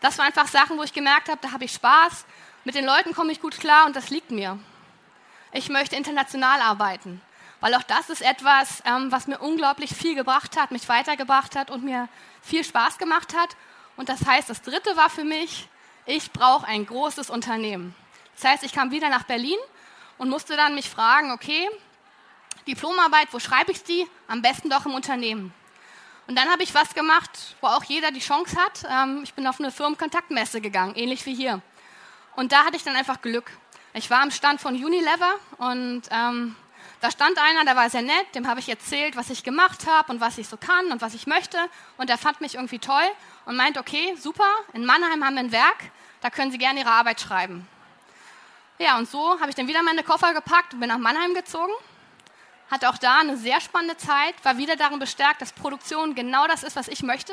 Das 0.00 0.18
waren 0.18 0.26
einfach 0.26 0.48
Sachen, 0.48 0.76
wo 0.76 0.82
ich 0.82 0.92
gemerkt 0.92 1.28
habe, 1.28 1.38
da 1.40 1.52
habe 1.52 1.64
ich 1.64 1.72
Spaß, 1.72 2.24
mit 2.64 2.74
den 2.74 2.84
Leuten 2.84 3.14
komme 3.14 3.32
ich 3.32 3.40
gut 3.40 3.58
klar 3.58 3.86
und 3.86 3.96
das 3.96 4.10
liegt 4.10 4.30
mir. 4.30 4.58
Ich 5.52 5.68
möchte 5.68 5.96
international 5.96 6.60
arbeiten, 6.60 7.20
weil 7.60 7.74
auch 7.74 7.82
das 7.84 8.10
ist 8.10 8.22
etwas, 8.22 8.82
ähm, 8.84 9.12
was 9.12 9.28
mir 9.28 9.38
unglaublich 9.38 9.94
viel 9.94 10.14
gebracht 10.14 10.58
hat, 10.58 10.72
mich 10.72 10.88
weitergebracht 10.88 11.56
hat 11.56 11.70
und 11.70 11.84
mir 11.84 12.08
viel 12.42 12.64
Spaß 12.64 12.98
gemacht 12.98 13.36
hat. 13.36 13.56
Und 13.96 14.08
das 14.08 14.26
heißt, 14.26 14.50
das 14.50 14.62
Dritte 14.62 14.96
war 14.96 15.08
für 15.08 15.24
mich, 15.24 15.68
ich 16.06 16.32
brauche 16.32 16.66
ein 16.66 16.84
großes 16.84 17.30
Unternehmen. 17.30 17.94
Das 18.34 18.50
heißt, 18.50 18.64
ich 18.64 18.72
kam 18.72 18.90
wieder 18.90 19.08
nach 19.08 19.24
Berlin 19.24 19.58
und 20.18 20.30
musste 20.30 20.56
dann 20.56 20.74
mich 20.74 20.90
fragen, 20.90 21.30
okay, 21.30 21.68
Diplomarbeit, 22.66 23.28
wo 23.32 23.38
schreibe 23.38 23.72
ich 23.72 23.82
die? 23.84 24.06
Am 24.26 24.42
besten 24.42 24.70
doch 24.70 24.86
im 24.86 24.94
Unternehmen. 24.94 25.54
Und 26.30 26.36
dann 26.36 26.48
habe 26.48 26.62
ich 26.62 26.72
was 26.76 26.94
gemacht, 26.94 27.56
wo 27.60 27.66
auch 27.66 27.82
jeder 27.82 28.12
die 28.12 28.20
Chance 28.20 28.56
hat. 28.56 28.84
Ähm, 28.88 29.22
ich 29.24 29.34
bin 29.34 29.48
auf 29.48 29.58
eine 29.58 29.72
Firmenkontaktmesse 29.72 30.60
gegangen, 30.60 30.94
ähnlich 30.94 31.26
wie 31.26 31.34
hier. 31.34 31.60
Und 32.36 32.52
da 32.52 32.64
hatte 32.64 32.76
ich 32.76 32.84
dann 32.84 32.94
einfach 32.94 33.20
Glück. 33.20 33.50
Ich 33.94 34.10
war 34.10 34.22
am 34.22 34.30
Stand 34.30 34.60
von 34.60 34.76
Unilever 34.76 35.34
und 35.58 36.02
ähm, 36.12 36.54
da 37.00 37.10
stand 37.10 37.36
einer, 37.36 37.64
der 37.64 37.74
war 37.74 37.90
sehr 37.90 38.02
nett, 38.02 38.32
dem 38.36 38.46
habe 38.46 38.60
ich 38.60 38.68
erzählt, 38.68 39.16
was 39.16 39.28
ich 39.28 39.42
gemacht 39.42 39.88
habe 39.88 40.12
und 40.12 40.20
was 40.20 40.38
ich 40.38 40.46
so 40.46 40.56
kann 40.56 40.92
und 40.92 41.02
was 41.02 41.14
ich 41.14 41.26
möchte. 41.26 41.58
Und 41.96 42.08
der 42.08 42.16
fand 42.16 42.40
mich 42.40 42.54
irgendwie 42.54 42.78
toll 42.78 43.10
und 43.44 43.56
meint, 43.56 43.76
okay, 43.76 44.14
super, 44.16 44.46
in 44.72 44.86
Mannheim 44.86 45.24
haben 45.24 45.34
wir 45.34 45.40
ein 45.40 45.50
Werk, 45.50 45.90
da 46.20 46.30
können 46.30 46.52
Sie 46.52 46.58
gerne 46.58 46.78
Ihre 46.78 46.92
Arbeit 46.92 47.20
schreiben. 47.20 47.66
Ja, 48.78 48.98
und 48.98 49.10
so 49.10 49.40
habe 49.40 49.48
ich 49.48 49.56
dann 49.56 49.66
wieder 49.66 49.82
meine 49.82 50.04
Koffer 50.04 50.32
gepackt 50.32 50.74
und 50.74 50.78
bin 50.78 50.90
nach 50.90 50.98
Mannheim 50.98 51.34
gezogen 51.34 51.72
hatte 52.70 52.88
auch 52.88 52.98
da 52.98 53.18
eine 53.18 53.36
sehr 53.36 53.60
spannende 53.60 53.96
Zeit, 53.96 54.34
war 54.44 54.56
wieder 54.56 54.76
darin 54.76 54.98
bestärkt, 54.98 55.42
dass 55.42 55.52
Produktion 55.52 56.14
genau 56.14 56.46
das 56.46 56.62
ist, 56.62 56.76
was 56.76 56.88
ich 56.88 57.02
möchte. 57.02 57.32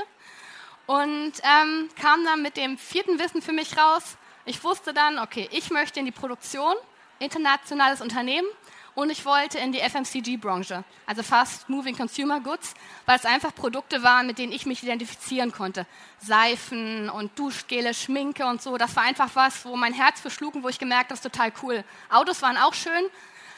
Und 0.88 1.34
ähm, 1.44 1.90
kam 2.02 2.24
dann 2.24 2.42
mit 2.42 2.58
dem 2.58 2.78
vierten 2.78 3.20
Wissen 3.20 3.42
für 3.42 3.52
mich 3.52 3.78
raus. 3.78 4.18
Ich 4.46 4.64
wusste 4.64 4.94
dann, 4.94 5.20
okay, 5.20 5.48
ich 5.52 5.70
möchte 5.70 6.00
in 6.00 6.06
die 6.06 6.12
Produktion, 6.12 6.74
internationales 7.20 8.02
Unternehmen 8.02 8.48
und 8.96 9.12
ich 9.12 9.26
wollte 9.26 9.60
in 9.60 9.72
die 9.72 9.80
FMCG-Branche, 9.80 10.84
also 11.06 11.22
Fast 11.22 11.70
Moving 11.70 11.96
Consumer 11.96 12.40
Goods, 12.40 12.74
weil 13.06 13.18
es 13.18 13.26
einfach 13.26 13.54
Produkte 13.54 14.02
waren, 14.02 14.26
mit 14.26 14.40
denen 14.40 14.52
ich 14.52 14.66
mich 14.66 14.82
identifizieren 14.82 15.52
konnte. 15.52 15.86
Seifen 16.20 17.10
und 17.10 17.38
Duschgele, 17.38 17.94
Schminke 17.94 18.48
und 18.48 18.62
so. 18.62 18.76
Das 18.78 18.96
war 18.96 19.04
einfach 19.04 19.30
was, 19.36 19.66
wo 19.66 19.76
mein 19.76 19.94
Herz 19.94 20.20
verschlug 20.20 20.56
und 20.56 20.64
wo 20.64 20.70
ich 20.70 20.80
gemerkt 20.80 21.12
habe, 21.12 21.20
das 21.20 21.20
ist 21.20 21.32
total 21.32 21.52
cool. 21.62 21.84
Autos 22.10 22.42
waren 22.42 22.58
auch 22.58 22.74
schön, 22.74 23.04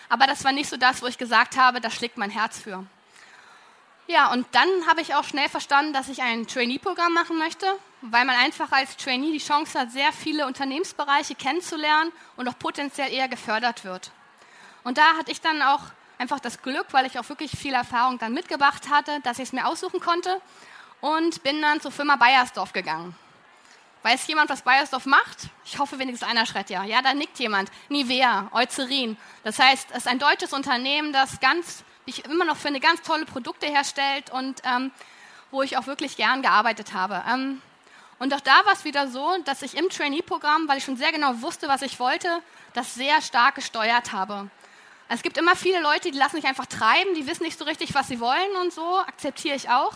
Aber 0.10 0.28
das 0.28 0.44
war 0.44 0.52
nicht 0.52 0.70
so 0.70 0.76
das, 0.76 1.02
wo 1.02 1.08
ich 1.08 1.18
gesagt 1.18 1.56
habe, 1.56 1.80
da 1.80 1.90
schlägt 1.90 2.18
mein 2.18 2.32
Herz 2.32 2.60
für. 2.60 2.86
Ja, 4.08 4.32
und 4.32 4.48
dann 4.54 4.68
habe 4.88 5.02
ich 5.02 5.14
auch 5.14 5.24
schnell 5.24 5.48
verstanden, 5.50 5.94
dass 5.94 6.10
ich 6.10 6.24
ein 6.24 6.48
Trainee-Programm 6.48 7.14
machen 7.14 7.38
möchte, 7.38 7.68
weil 8.02 8.26
man 8.26 8.36
einfach 8.38 8.72
als 8.72 8.98
Trainee 8.98 9.32
die 9.32 9.38
Chance 9.38 9.80
hat, 9.80 9.92
sehr 9.92 10.12
viele 10.12 10.48
Unternehmensbereiche 10.48 11.36
kennenzulernen 11.36 12.12
und 12.36 12.48
auch 12.48 12.58
potenziell 12.58 13.14
eher 13.14 13.28
gefördert 13.28 13.86
wird. 13.86 14.12
Und 14.84 14.98
da 14.98 15.16
hatte 15.16 15.32
ich 15.32 15.42
dann 15.42 15.62
auch 15.62 15.82
einfach 16.18 16.40
das 16.40 16.64
Glück, 16.64 16.88
weil 16.92 17.06
ich 17.06 17.20
auch 17.20 17.30
wirklich 17.30 17.52
viel 17.52 17.74
Erfahrung 17.74 18.18
dann 18.18 18.34
mitgebracht 18.34 18.90
hatte, 18.90 19.20
dass 19.22 19.38
ich 19.38 19.46
es 19.46 19.54
mir 19.54 19.68
aussuchen 19.68 20.00
konnte 20.00 20.42
und 21.02 21.44
bin 21.44 21.62
dann 21.62 21.80
zur 21.80 21.92
Firma 21.92 22.16
Bayersdorf 22.16 22.74
gegangen. 22.74 23.16
Weiß 24.02 24.28
jemand, 24.28 24.50
was 24.50 24.62
Bayersdorf 24.62 25.06
macht? 25.06 25.50
Ich 25.66 25.78
hoffe 25.78 26.00
wenigstens 26.00 26.28
einer 26.28 26.46
schreit 26.46 26.70
ja. 26.70 26.84
Ja, 26.84 27.02
da 27.02 27.14
nickt 27.14 27.38
jemand. 27.40 27.70
Nivea, 27.90 28.50
Eucerin. 28.54 29.18
Das 29.44 29.60
heißt, 29.60 29.90
es 29.92 29.98
ist 29.98 30.08
ein 30.08 30.20
deutsches 30.20 30.54
Unternehmen, 30.54 31.12
das 31.12 31.40
ganz 31.40 31.84
ich 32.06 32.26
immer 32.26 32.46
noch 32.46 32.58
finde, 32.58 32.80
ganz 32.80 33.02
tolle 33.02 33.26
Produkte 33.26 33.68
herstellt 33.68 34.32
und 34.32 34.62
ähm, 34.64 34.92
wo 35.52 35.62
ich 35.62 35.78
auch 35.78 35.88
wirklich 35.88 36.18
gern 36.18 36.42
gearbeitet 36.42 36.94
habe. 36.94 37.24
Ähm, 37.30 37.62
und 38.20 38.34
auch 38.34 38.42
da 38.42 38.66
war 38.66 38.74
es 38.74 38.84
wieder 38.84 39.08
so, 39.08 39.38
dass 39.46 39.62
ich 39.62 39.78
im 39.78 39.90
Trainee-Programm, 39.90 40.68
weil 40.68 40.80
ich 40.80 40.84
schon 40.84 40.98
sehr 40.98 41.12
genau 41.12 41.42
wusste, 41.42 41.68
was 41.68 41.82
ich 41.82 42.00
wollte, 42.00 42.42
das 42.74 42.96
sehr 42.96 43.22
stark 43.22 43.56
gesteuert 43.56 44.12
habe. 44.12 44.50
Es 45.08 45.22
gibt 45.22 45.38
immer 45.38 45.56
viele 45.56 45.82
Leute, 45.82 46.12
die 46.12 46.18
lassen 46.18 46.36
sich 46.36 46.46
einfach 46.46 46.66
treiben, 46.66 47.16
die 47.16 47.26
wissen 47.26 47.44
nicht 47.44 47.58
so 47.58 47.66
richtig, 47.66 47.94
was 47.96 48.08
sie 48.08 48.20
wollen 48.20 48.56
und 48.62 48.74
so, 48.74 49.00
akzeptiere 49.00 49.56
ich 49.56 49.70
auch. 49.70 49.94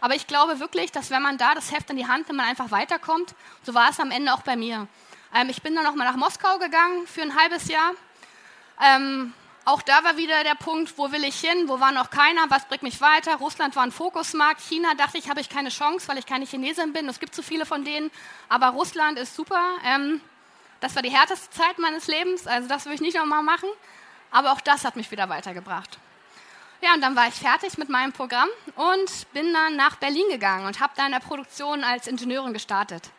Aber 0.00 0.14
ich 0.14 0.26
glaube 0.26 0.60
wirklich, 0.60 0.92
dass 0.92 1.10
wenn 1.10 1.22
man 1.22 1.38
da 1.38 1.54
das 1.54 1.72
Heft 1.72 1.90
in 1.90 1.96
die 1.96 2.06
Hand 2.06 2.28
nimmt, 2.28 2.38
man 2.38 2.46
einfach 2.46 2.70
weiterkommt. 2.70 3.34
So 3.62 3.74
war 3.74 3.90
es 3.90 4.00
am 4.00 4.10
Ende 4.10 4.32
auch 4.32 4.42
bei 4.42 4.56
mir. 4.56 4.86
Ähm, 5.34 5.48
ich 5.50 5.62
bin 5.62 5.74
dann 5.74 5.84
nochmal 5.84 6.06
nach 6.06 6.16
Moskau 6.16 6.58
gegangen 6.58 7.06
für 7.06 7.22
ein 7.22 7.36
halbes 7.36 7.68
Jahr. 7.68 7.92
Ähm, 8.80 9.32
auch 9.64 9.82
da 9.82 10.02
war 10.02 10.16
wieder 10.16 10.44
der 10.44 10.54
Punkt, 10.54 10.96
wo 10.96 11.12
will 11.12 11.24
ich 11.24 11.38
hin, 11.40 11.68
wo 11.68 11.78
war 11.78 11.92
noch 11.92 12.08
keiner, 12.10 12.48
was 12.48 12.64
bringt 12.66 12.82
mich 12.82 13.02
weiter. 13.02 13.36
Russland 13.36 13.76
war 13.76 13.82
ein 13.82 13.92
Fokusmarkt, 13.92 14.62
China 14.62 14.94
dachte 14.94 15.18
ich, 15.18 15.28
habe 15.28 15.40
ich 15.42 15.50
keine 15.50 15.68
Chance, 15.68 16.08
weil 16.08 16.16
ich 16.16 16.24
keine 16.24 16.46
Chinesin 16.46 16.94
bin. 16.94 17.06
Es 17.06 17.20
gibt 17.20 17.34
zu 17.34 17.42
viele 17.42 17.66
von 17.66 17.84
denen, 17.84 18.10
aber 18.48 18.68
Russland 18.68 19.18
ist 19.18 19.36
super. 19.36 19.62
Ähm, 19.84 20.22
das 20.80 20.94
war 20.94 21.02
die 21.02 21.10
härteste 21.10 21.50
Zeit 21.50 21.78
meines 21.78 22.06
Lebens, 22.06 22.46
also 22.46 22.66
das 22.66 22.86
will 22.86 22.94
ich 22.94 23.00
nicht 23.00 23.16
nochmal 23.16 23.42
machen. 23.42 23.68
Aber 24.30 24.52
auch 24.52 24.60
das 24.60 24.84
hat 24.84 24.96
mich 24.96 25.10
wieder 25.10 25.28
weitergebracht. 25.28 25.98
Ja, 26.80 26.94
und 26.94 27.00
dann 27.00 27.16
war 27.16 27.26
ich 27.26 27.34
fertig 27.34 27.76
mit 27.76 27.88
meinem 27.88 28.12
Programm 28.12 28.48
und 28.76 29.32
bin 29.32 29.52
dann 29.52 29.74
nach 29.74 29.96
Berlin 29.96 30.26
gegangen 30.30 30.66
und 30.66 30.78
habe 30.78 30.92
da 30.96 31.06
in 31.06 31.12
der 31.12 31.18
Produktion 31.18 31.82
als 31.82 32.06
Ingenieurin 32.06 32.52
gestartet. 32.52 33.10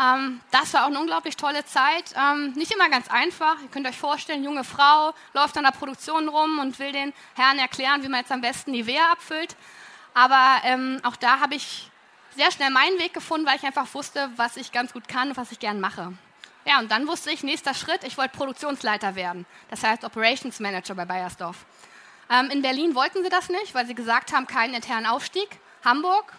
Ähm, 0.00 0.40
das 0.50 0.74
war 0.74 0.82
auch 0.82 0.88
eine 0.88 0.98
unglaublich 0.98 1.36
tolle 1.36 1.64
Zeit. 1.64 2.14
Ähm, 2.16 2.52
nicht 2.52 2.72
immer 2.72 2.88
ganz 2.88 3.08
einfach. 3.08 3.60
Ihr 3.62 3.68
könnt 3.68 3.86
euch 3.86 3.96
vorstellen, 3.96 4.42
junge 4.42 4.64
Frau 4.64 5.14
läuft 5.34 5.56
an 5.56 5.64
der 5.64 5.70
Produktion 5.70 6.28
rum 6.28 6.58
und 6.58 6.78
will 6.78 6.90
den 6.90 7.12
Herrn 7.34 7.58
erklären, 7.58 8.02
wie 8.02 8.08
man 8.08 8.20
jetzt 8.20 8.32
am 8.32 8.40
besten 8.40 8.72
Nivea 8.72 9.12
abfüllt. 9.12 9.56
Aber 10.14 10.56
ähm, 10.64 11.00
auch 11.04 11.16
da 11.16 11.38
habe 11.40 11.54
ich 11.54 11.90
sehr 12.34 12.50
schnell 12.50 12.70
meinen 12.70 12.98
Weg 12.98 13.12
gefunden, 13.12 13.46
weil 13.46 13.56
ich 13.56 13.64
einfach 13.64 13.92
wusste, 13.94 14.30
was 14.36 14.56
ich 14.56 14.72
ganz 14.72 14.92
gut 14.92 15.06
kann 15.06 15.28
und 15.28 15.36
was 15.36 15.52
ich 15.52 15.60
gern 15.60 15.80
mache. 15.80 16.12
Ja, 16.64 16.78
und 16.78 16.90
dann 16.90 17.06
wusste 17.06 17.30
ich, 17.30 17.42
nächster 17.42 17.74
Schritt, 17.74 18.04
ich 18.04 18.18
wollte 18.18 18.36
Produktionsleiter 18.36 19.14
werden. 19.14 19.46
Das 19.70 19.82
heißt 19.82 20.04
Operations 20.04 20.58
Manager 20.60 20.94
bei 20.94 21.04
Bayersdorf. 21.04 21.64
Ähm, 22.30 22.48
in 22.50 22.62
Berlin 22.62 22.94
wollten 22.94 23.24
sie 23.24 23.28
das 23.28 23.48
nicht, 23.48 23.74
weil 23.74 23.86
sie 23.86 23.94
gesagt 23.94 24.32
haben, 24.32 24.46
keinen 24.46 24.74
internen 24.74 25.06
Aufstieg. 25.06 25.48
Hamburg 25.84 26.32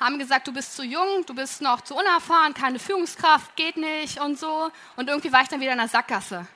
haben 0.00 0.18
gesagt, 0.18 0.48
du 0.48 0.52
bist 0.52 0.74
zu 0.74 0.82
jung, 0.82 1.26
du 1.26 1.34
bist 1.34 1.60
noch 1.60 1.82
zu 1.82 1.94
unerfahren, 1.94 2.54
keine 2.54 2.78
Führungskraft, 2.78 3.54
geht 3.56 3.76
nicht 3.76 4.20
und 4.20 4.38
so. 4.38 4.70
Und 4.96 5.08
irgendwie 5.08 5.32
war 5.32 5.42
ich 5.42 5.48
dann 5.48 5.60
wieder 5.60 5.72
in 5.72 5.78
der 5.78 5.88
Sackgasse. 5.88 6.46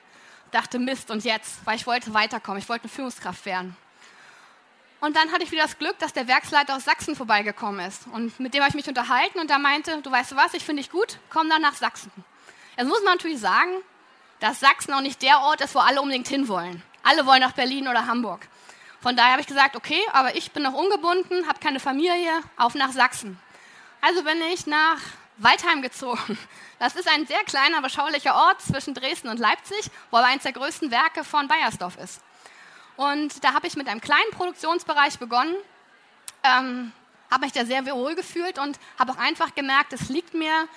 Dachte, 0.51 0.79
Mist, 0.79 1.11
und 1.11 1.23
jetzt? 1.23 1.65
Weil 1.65 1.75
ich 1.75 1.85
wollte 1.85 2.13
weiterkommen, 2.13 2.59
ich 2.59 2.69
wollte 2.69 2.85
eine 2.85 2.91
Führungskraft 2.91 3.45
werden. 3.45 3.75
Und 5.01 5.17
dann 5.17 5.31
hatte 5.31 5.43
ich 5.43 5.51
wieder 5.51 5.63
das 5.63 5.77
Glück, 5.77 5.99
dass 5.99 6.13
der 6.13 6.27
Werksleiter 6.27 6.75
aus 6.75 6.85
Sachsen 6.85 7.15
vorbeigekommen 7.15 7.85
ist. 7.85 8.07
Und 8.07 8.39
mit 8.39 8.53
dem 8.53 8.61
habe 8.61 8.69
ich 8.69 8.75
mich 8.75 8.87
unterhalten 8.87 9.39
und 9.39 9.49
der 9.49 9.59
meinte, 9.59 10.01
du 10.01 10.09
weißt 10.09 10.35
was, 10.35 10.53
ich 10.53 10.63
finde 10.63 10.81
dich 10.81 10.91
gut, 10.91 11.19
komm 11.29 11.49
dann 11.49 11.61
nach 11.61 11.75
Sachsen. 11.75 12.11
Jetzt 12.77 12.87
muss 12.87 13.03
man 13.03 13.15
natürlich 13.15 13.39
sagen, 13.39 13.71
dass 14.39 14.61
Sachsen 14.61 14.93
auch 14.93 15.01
nicht 15.01 15.21
der 15.21 15.41
Ort 15.41 15.61
ist, 15.61 15.75
wo 15.75 15.79
alle 15.79 16.01
unbedingt 16.01 16.29
hinwollen. 16.29 16.81
Alle 17.03 17.25
wollen 17.25 17.41
nach 17.41 17.51
Berlin 17.51 17.89
oder 17.89 18.07
Hamburg. 18.07 18.47
Von 19.03 19.17
daher 19.17 19.33
habe 19.33 19.41
ich 19.41 19.47
gesagt, 19.47 19.75
okay, 19.75 19.99
aber 20.13 20.33
ich 20.37 20.53
bin 20.53 20.63
noch 20.63 20.71
ungebunden, 20.71 21.45
habe 21.49 21.59
keine 21.59 21.81
Familie, 21.81 22.31
auf 22.55 22.73
nach 22.73 22.93
Sachsen. 22.93 23.37
Also 23.99 24.23
bin 24.23 24.41
ich 24.53 24.65
nach 24.65 24.97
Waldheim 25.35 25.81
gezogen. 25.81 26.37
Das 26.79 26.95
ist 26.95 27.09
ein 27.09 27.25
sehr 27.27 27.43
kleiner, 27.43 27.81
beschaulicher 27.81 28.33
Ort 28.33 28.61
zwischen 28.61 28.93
Dresden 28.93 29.27
und 29.27 29.39
Leipzig, 29.39 29.89
wo 30.09 30.17
aber 30.17 30.27
eines 30.27 30.43
der 30.43 30.53
größten 30.53 30.89
Werke 30.89 31.25
von 31.25 31.49
Bayersdorf 31.49 31.97
ist. 31.97 32.21
Und 32.95 33.43
da 33.43 33.53
habe 33.53 33.67
ich 33.67 33.75
mit 33.75 33.89
einem 33.89 33.99
kleinen 33.99 34.31
Produktionsbereich 34.31 35.19
begonnen, 35.19 35.55
ähm, 36.43 36.93
habe 37.29 37.43
mich 37.43 37.51
da 37.51 37.65
sehr 37.65 37.85
wohl 37.85 38.15
gefühlt 38.15 38.57
und 38.57 38.79
habe 38.97 39.11
auch 39.11 39.17
einfach 39.17 39.53
gemerkt, 39.53 39.91
es 39.91 40.07
liegt 40.07 40.33
mir 40.33 40.69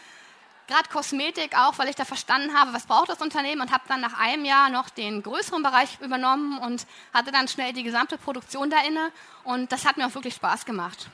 gerade 0.66 0.88
Kosmetik 0.88 1.56
auch, 1.56 1.78
weil 1.78 1.88
ich 1.88 1.96
da 1.96 2.04
verstanden 2.04 2.54
habe, 2.58 2.72
was 2.72 2.86
braucht 2.86 3.08
das 3.08 3.22
Unternehmen 3.22 3.60
und 3.60 3.72
habe 3.72 3.84
dann 3.88 4.00
nach 4.00 4.18
einem 4.18 4.44
Jahr 4.44 4.68
noch 4.70 4.88
den 4.90 5.22
größeren 5.22 5.62
Bereich 5.62 6.00
übernommen 6.00 6.58
und 6.58 6.86
hatte 7.14 7.32
dann 7.32 7.48
schnell 7.48 7.72
die 7.72 7.82
gesamte 7.82 8.18
Produktion 8.18 8.70
da 8.70 8.80
inne 8.80 9.12
und 9.44 9.70
das 9.72 9.86
hat 9.86 9.96
mir 9.96 10.06
auch 10.06 10.14
wirklich 10.14 10.34
Spaß 10.34 10.64
gemacht. 10.64 11.08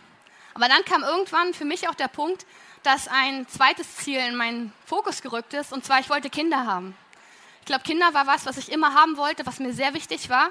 Aber 0.54 0.68
dann 0.68 0.84
kam 0.84 1.02
irgendwann 1.02 1.54
für 1.54 1.64
mich 1.64 1.88
auch 1.88 1.94
der 1.94 2.08
Punkt, 2.08 2.46
dass 2.82 3.08
ein 3.08 3.46
zweites 3.48 3.96
Ziel 3.96 4.18
in 4.18 4.36
meinen 4.36 4.72
Fokus 4.86 5.22
gerückt 5.22 5.54
ist 5.54 5.72
und 5.72 5.84
zwar 5.84 6.00
ich 6.00 6.10
wollte 6.10 6.30
Kinder 6.30 6.66
haben. 6.66 6.96
Ich 7.60 7.66
glaube, 7.66 7.84
Kinder 7.84 8.12
war 8.12 8.26
was, 8.26 8.44
was 8.46 8.56
ich 8.56 8.72
immer 8.72 8.94
haben 8.94 9.16
wollte, 9.16 9.46
was 9.46 9.60
mir 9.60 9.72
sehr 9.72 9.94
wichtig 9.94 10.28
war. 10.28 10.50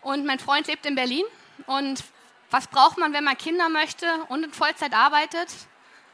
Und 0.00 0.24
mein 0.24 0.38
Freund 0.38 0.66
lebt 0.68 0.86
in 0.86 0.94
Berlin 0.94 1.24
und 1.66 2.02
was 2.50 2.66
braucht 2.66 2.96
man, 2.96 3.12
wenn 3.12 3.24
man 3.24 3.36
Kinder 3.36 3.68
möchte 3.68 4.06
und 4.28 4.44
in 4.44 4.52
Vollzeit 4.52 4.94
arbeitet? 4.94 5.48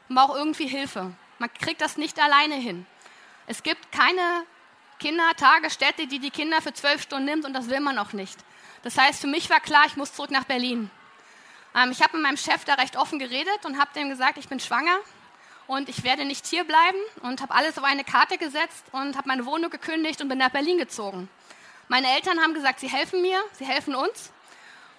Man 0.09 0.27
braucht 0.27 0.37
irgendwie 0.37 0.67
Hilfe. 0.67 1.13
Man 1.39 1.53
kriegt 1.53 1.81
das 1.81 1.97
nicht 1.97 2.19
alleine 2.19 2.55
hin. 2.55 2.85
Es 3.45 3.63
gibt 3.63 3.91
keine 3.91 4.45
Kindertagesstätte, 4.99 6.07
die 6.07 6.19
die 6.19 6.31
Kinder 6.31 6.61
für 6.61 6.73
zwölf 6.73 7.01
Stunden 7.01 7.25
nimmt 7.25 7.45
und 7.45 7.53
das 7.53 7.69
will 7.69 7.79
man 7.79 7.97
auch 7.99 8.13
nicht. 8.13 8.37
Das 8.83 8.97
heißt, 8.97 9.21
für 9.21 9.27
mich 9.27 9.49
war 9.49 9.59
klar, 9.59 9.83
ich 9.85 9.95
muss 9.95 10.13
zurück 10.13 10.31
nach 10.31 10.45
Berlin. 10.45 10.89
Ähm, 11.75 11.91
ich 11.91 12.01
habe 12.01 12.17
mit 12.17 12.23
meinem 12.23 12.37
Chef 12.37 12.65
da 12.65 12.75
recht 12.75 12.97
offen 12.97 13.19
geredet 13.19 13.65
und 13.65 13.79
habe 13.79 13.91
dem 13.93 14.09
gesagt, 14.09 14.37
ich 14.37 14.47
bin 14.47 14.59
schwanger 14.59 14.97
und 15.67 15.89
ich 15.89 16.03
werde 16.03 16.25
nicht 16.25 16.45
hier 16.47 16.63
bleiben 16.63 16.97
und 17.21 17.41
habe 17.41 17.53
alles 17.53 17.77
auf 17.77 17.83
eine 17.83 18.03
Karte 18.03 18.37
gesetzt 18.37 18.85
und 18.91 19.17
habe 19.17 19.27
meine 19.27 19.45
Wohnung 19.45 19.69
gekündigt 19.69 20.21
und 20.21 20.29
bin 20.29 20.37
nach 20.39 20.49
Berlin 20.49 20.77
gezogen. 20.77 21.29
Meine 21.87 22.07
Eltern 22.15 22.41
haben 22.41 22.53
gesagt, 22.53 22.79
sie 22.79 22.89
helfen 22.89 23.21
mir, 23.21 23.39
sie 23.53 23.65
helfen 23.65 23.95
uns. 23.95 24.31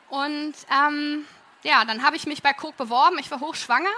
Und 0.09 0.55
ähm, 0.73 1.27
ja, 1.63 1.85
dann 1.85 2.03
habe 2.03 2.17
ich 2.17 2.27
mich 2.27 2.43
bei 2.43 2.55
Cook 2.59 2.77
beworben. 2.77 3.19
Ich 3.19 3.31
war 3.31 3.41
hochschwanger 3.41 3.91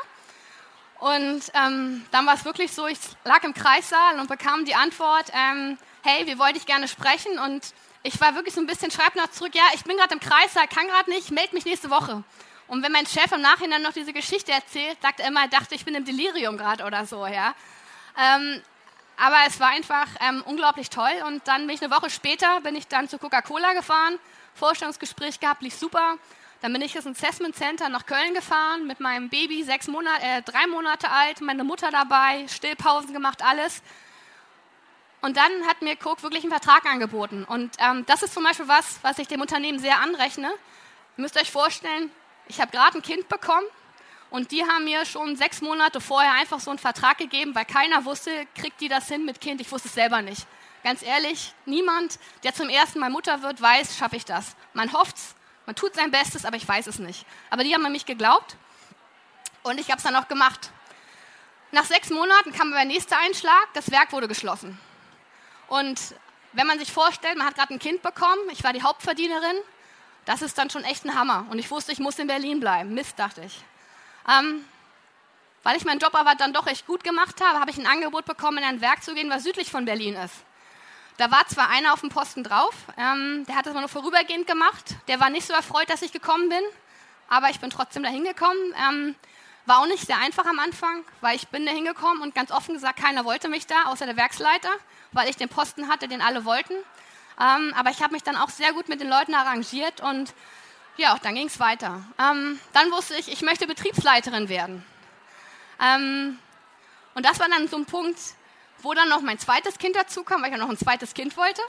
und 1.01 1.41
ähm, 1.55 2.05
dann 2.11 2.27
war 2.27 2.35
es 2.35 2.45
wirklich 2.45 2.73
so, 2.73 2.87
ich 2.87 2.99
lag 3.25 3.43
im 3.43 3.55
Kreissaal 3.55 4.21
und 4.21 4.29
bekam 4.29 4.67
die 4.67 4.75
Antwort, 4.75 5.33
ähm, 5.33 5.79
hey, 6.03 6.27
wir 6.27 6.39
wollten 6.39 6.55
dich 6.55 6.67
gerne 6.67 6.89
sprechen. 6.89 7.39
Und 7.39 7.73
ich 8.03 8.21
war 8.21 8.35
wirklich 8.35 8.55
so 8.55 8.61
ein 8.61 8.67
bisschen, 8.67 8.91
schreib 8.91 9.17
noch 9.17 9.31
zurück, 9.31 9.55
ja, 9.55 9.63
ich 9.75 9.83
bin 9.85 9.97
gerade 9.97 10.13
im 10.13 10.21
Kreissaal, 10.21 10.69
kann 10.69 10.87
gerade 10.87 11.09
nicht, 11.09 11.31
melde 11.31 11.55
mich 11.55 11.65
nächste 11.65 11.89
Woche. 11.89 12.23
Und 12.67 12.83
wenn 12.83 12.93
mein 12.93 13.07
Chef 13.07 13.33
im 13.33 13.41
Nachhinein 13.41 13.81
noch 13.81 13.95
diese 13.95 14.13
Geschichte 14.13 14.53
erzählt, 14.53 15.01
sagt 15.01 15.21
er 15.21 15.29
immer, 15.29 15.41
er 15.41 15.49
dachte, 15.49 15.75
ich 15.75 15.87
bin 15.87 15.95
im 15.95 16.05
Delirium 16.05 16.59
gerade 16.59 16.85
oder 16.85 17.07
so, 17.07 17.27
ja. 17.27 17.55
Ähm, 18.19 18.61
aber 19.17 19.37
es 19.47 19.59
war 19.59 19.69
einfach 19.69 20.07
ähm, 20.21 20.43
unglaublich 20.45 20.91
toll. 20.91 21.11
Und 21.27 21.49
dann 21.49 21.67
bin 21.67 21.77
ich 21.77 21.83
eine 21.83 21.95
Woche 21.95 22.11
später, 22.11 22.61
bin 22.61 22.77
ich 22.77 22.87
dann 22.89 23.09
zu 23.09 23.19
Coca-Cola 23.19 23.73
gefahren, 23.73 24.19
Vorstellungsgespräch 24.55 25.41
gehabt, 25.41 25.63
lief 25.63 25.75
super. 25.75 26.19
Dann 26.61 26.73
bin 26.73 26.83
ich 26.83 26.95
ins 26.95 27.07
Assessment 27.07 27.57
Center 27.57 27.89
nach 27.89 28.05
Köln 28.05 28.35
gefahren 28.35 28.87
mit 28.87 29.01
meinem 29.01 29.31
Baby, 29.31 29.63
sechs 29.63 29.89
Monate, 29.89 30.23
äh, 30.23 30.43
drei 30.43 30.67
Monate 30.67 31.11
alt, 31.11 31.41
meine 31.41 31.65
Mutter 31.65 31.91
dabei, 31.91 32.47
Stillpausen 32.49 33.15
gemacht, 33.15 33.43
alles. 33.43 33.83
Und 35.23 35.37
dann 35.37 35.67
hat 35.67 35.81
mir 35.83 35.97
Coke 35.97 36.23
wirklich 36.23 36.45
einen 36.45 36.53
Vertrag 36.53 36.85
angeboten. 36.87 37.45
Und 37.45 37.71
ähm, 37.79 38.05
das 38.07 38.23
ist 38.23 38.35
zum 38.35 38.45
Beispiel 38.45 38.69
was, 38.69 38.99
was 39.03 39.19
ich 39.19 39.29
dem 39.29 39.41
Unternehmen 39.41 39.79
sehr 39.79 40.01
anrechne. 40.01 40.49
Ihr 41.17 41.23
müsst 41.23 41.39
euch 41.39 41.51
vorstellen, 41.51 42.11
ich 42.47 42.61
habe 42.61 42.71
gerade 42.71 42.99
ein 42.99 43.03
Kind 43.03 43.29
bekommen 43.29 43.67
und 44.31 44.51
die 44.51 44.63
haben 44.65 44.85
mir 44.85 45.05
schon 45.07 45.37
sechs 45.37 45.61
Monate 45.61 46.01
vorher 46.01 46.33
einfach 46.35 46.61
so 46.61 46.71
einen 46.71 46.79
Vertrag 46.79 47.19
gegeben, 47.19 47.55
weil 47.55 47.65
keiner 47.65 48.05
wusste, 48.05 48.31
kriegt 48.55 48.81
die 48.81 48.89
das 48.89 49.09
hin 49.09 49.25
mit 49.25 49.41
Kind. 49.41 49.61
Ich 49.61 49.71
wusste 49.73 49.89
es 49.89 49.95
selber 49.95 50.23
nicht. 50.23 50.47
Ganz 50.83 51.03
ehrlich, 51.03 51.55
niemand, 51.67 52.19
der 52.43 52.55
zum 52.55 52.69
ersten 52.69 53.01
Mal 53.01 53.11
Mutter 53.11 53.43
wird, 53.43 53.61
weiß, 53.61 53.99
schaffe 53.99 54.17
ich 54.17 54.25
das. 54.25 54.57
Man 54.73 54.93
hofft 54.93 55.17
es, 55.17 55.35
man 55.71 55.77
tut 55.77 55.95
sein 55.95 56.11
Bestes, 56.11 56.45
aber 56.45 56.57
ich 56.57 56.67
weiß 56.67 56.89
es 56.89 56.99
nicht. 56.99 57.25
Aber 57.49 57.63
die 57.63 57.73
haben 57.73 57.87
an 57.87 57.93
mich 57.93 58.05
geglaubt 58.05 58.57
und 59.63 59.79
ich 59.79 59.89
habe 59.89 59.99
es 59.99 60.03
dann 60.03 60.17
auch 60.17 60.27
gemacht. 60.27 60.73
Nach 61.71 61.85
sechs 61.85 62.11
Monaten 62.11 62.51
kam 62.51 62.73
der 62.73 62.85
nächste 62.85 63.17
Einschlag, 63.17 63.69
das 63.75 63.89
Werk 63.93 64.11
wurde 64.11 64.27
geschlossen. 64.27 64.81
Und 65.69 66.01
wenn 66.55 66.67
man 66.67 66.81
sich 66.81 66.91
vorstellt, 66.91 67.39
man 67.39 67.47
hat 67.47 67.55
gerade 67.55 67.73
ein 67.73 67.79
Kind 67.79 68.03
bekommen, 68.03 68.51
ich 68.51 68.65
war 68.65 68.73
die 68.73 68.83
Hauptverdienerin, 68.83 69.59
das 70.25 70.43
ist 70.43 70.59
dann 70.59 70.71
schon 70.71 70.83
echt 70.83 71.05
ein 71.05 71.15
Hammer. 71.15 71.47
Und 71.51 71.61
ich 71.61 71.71
wusste, 71.71 71.93
ich 71.93 72.01
muss 72.01 72.19
in 72.19 72.27
Berlin 72.27 72.59
bleiben. 72.59 72.93
Mist, 72.93 73.17
dachte 73.17 73.43
ich. 73.43 73.63
Ähm, 74.29 74.65
weil 75.63 75.77
ich 75.77 75.85
meinen 75.85 76.01
Job 76.01 76.17
aber 76.17 76.35
dann 76.35 76.53
doch 76.53 76.67
echt 76.67 76.85
gut 76.85 77.05
gemacht 77.05 77.41
habe, 77.41 77.61
habe 77.61 77.71
ich 77.71 77.79
ein 77.79 77.87
Angebot 77.87 78.25
bekommen, 78.25 78.59
in 78.59 78.65
ein 78.65 78.81
Werk 78.81 79.05
zu 79.05 79.15
gehen, 79.15 79.31
was 79.31 79.45
südlich 79.45 79.71
von 79.71 79.85
Berlin 79.85 80.17
ist. 80.17 80.35
Da 81.21 81.31
war 81.31 81.47
zwar 81.49 81.69
einer 81.69 81.93
auf 81.93 82.01
dem 82.01 82.09
Posten 82.09 82.43
drauf, 82.43 82.75
ähm, 82.97 83.45
der 83.47 83.55
hat 83.55 83.67
das 83.67 83.75
mal 83.75 83.81
nur 83.81 83.91
vorübergehend 83.91 84.47
gemacht. 84.47 84.97
Der 85.07 85.21
war 85.21 85.29
nicht 85.29 85.47
so 85.47 85.53
erfreut, 85.53 85.91
dass 85.91 86.01
ich 86.01 86.13
gekommen 86.13 86.49
bin, 86.49 86.63
aber 87.29 87.51
ich 87.51 87.61
bin 87.61 87.69
trotzdem 87.69 88.03
dahin 88.03 88.25
gekommen. 88.25 88.75
Ähm, 88.89 89.15
war 89.67 89.81
auch 89.81 89.87
nicht 89.87 90.07
sehr 90.07 90.17
einfach 90.17 90.47
am 90.47 90.59
Anfang, 90.59 91.05
weil 91.21 91.37
ich 91.37 91.49
bin 91.49 91.67
da 91.67 91.73
hingekommen 91.73 92.23
und 92.23 92.35
ganz 92.35 92.51
offen 92.51 92.73
gesagt, 92.73 92.99
keiner 92.99 93.27
wollte 93.27 93.51
mich 93.51 93.67
da, 93.67 93.83
außer 93.89 94.07
der 94.07 94.17
Werksleiter, 94.17 94.71
weil 95.13 95.29
ich 95.29 95.37
den 95.37 95.51
Posten 95.51 95.89
hatte, 95.89 96.09
den 96.09 96.23
alle 96.23 96.47
wollten. 96.47 96.73
Ähm, 97.39 97.75
aber 97.77 97.91
ich 97.91 98.03
habe 98.03 98.15
mich 98.15 98.23
dann 98.23 98.37
auch 98.37 98.49
sehr 98.49 98.73
gut 98.73 98.89
mit 98.89 99.03
den 99.03 99.11
Leuten 99.11 99.35
arrangiert 99.35 100.01
und 100.01 100.33
ja, 100.97 101.19
dann 101.23 101.35
ging 101.35 101.49
es 101.49 101.61
weiter. 101.61 102.03
Ähm, 102.19 102.59
dann 102.73 102.91
wusste 102.93 103.15
ich, 103.17 103.31
ich 103.31 103.43
möchte 103.43 103.67
Betriebsleiterin 103.67 104.49
werden. 104.49 104.87
Ähm, 105.83 106.39
und 107.13 107.27
das 107.27 107.39
war 107.39 107.51
dann 107.51 107.69
so 107.69 107.77
ein 107.77 107.85
Punkt, 107.85 108.19
wo 108.83 108.95
dann 108.95 109.09
noch 109.09 109.21
mein 109.21 109.39
zweites 109.39 109.79
Kind 109.79 109.97
dazu 109.97 110.23
kam, 110.23 110.43
weil 110.43 110.51
ich 110.51 110.57
ja 110.57 110.63
noch 110.63 110.71
ein 110.71 110.79
zweites 110.79 111.15
Kind 111.15 111.37
wollte. 111.37 111.63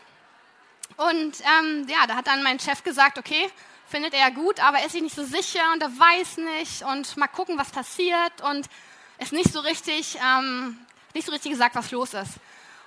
Und 0.97 1.39
ähm, 1.41 1.87
ja, 1.87 2.05
da 2.07 2.15
hat 2.15 2.27
dann 2.27 2.43
mein 2.43 2.59
Chef 2.59 2.83
gesagt, 2.83 3.17
okay, 3.17 3.49
findet 3.87 4.13
er 4.13 4.31
gut, 4.31 4.59
aber 4.59 4.79
er 4.79 4.85
ist 4.85 4.93
sich 4.93 5.01
nicht 5.01 5.15
so 5.15 5.23
sicher 5.23 5.71
und 5.73 5.81
er 5.81 5.89
weiß 5.89 6.37
nicht 6.37 6.83
und 6.83 7.17
mal 7.17 7.27
gucken, 7.27 7.57
was 7.57 7.71
passiert 7.71 8.41
und 8.41 8.67
ist 9.19 9.33
nicht 9.33 9.51
so 9.51 9.59
richtig, 9.59 10.17
ähm, 10.23 10.79
nicht 11.13 11.25
so 11.25 11.31
richtig 11.31 11.51
gesagt, 11.51 11.75
was 11.75 11.91
los 11.91 12.13
ist. 12.13 12.33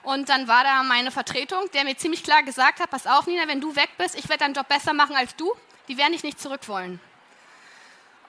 Und 0.03 0.29
dann 0.29 0.49
war 0.49 0.65
da 0.65 0.83
meine 0.83 1.11
Vertretung, 1.11 1.71
der 1.73 1.85
mir 1.85 1.97
ziemlich 1.97 2.23
klar 2.23 2.43
gesagt 2.43 2.81
hat, 2.81 2.91
pass 2.91 3.07
auf, 3.07 3.27
Nina, 3.27 3.49
wenn 3.49 3.61
du 3.61 3.75
weg 3.75 3.91
bist, 3.97 4.19
ich 4.19 4.29
werde 4.29 4.45
deinen 4.45 4.55
Job 4.55 4.69
besser 4.69 4.93
machen 4.93 5.17
als 5.17 5.35
du, 5.37 5.53
die 5.89 5.97
werden 5.97 6.13
dich 6.13 6.23
nicht 6.23 6.41
zurück 6.41 6.69
wollen. 6.69 7.01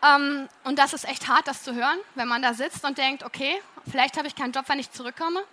Ähm, 0.04 0.48
und 0.64 0.80
das 0.80 0.94
ist 0.94 1.06
echt 1.06 1.28
hart, 1.28 1.48
das 1.48 1.64
zu 1.64 1.74
hören, 1.74 2.00
wenn 2.16 2.28
man 2.28 2.42
da 2.42 2.54
sitzt 2.54 2.84
und 2.86 2.98
denkt, 2.98 3.24
okay, 3.24 3.62
vielleicht 3.90 4.18
habe 4.18 4.28
ich 4.28 4.36
keinen 4.36 4.52
Job, 4.52 4.66
wenn 4.68 4.80
ich 4.80 4.92
zurückkomme. 4.92 5.44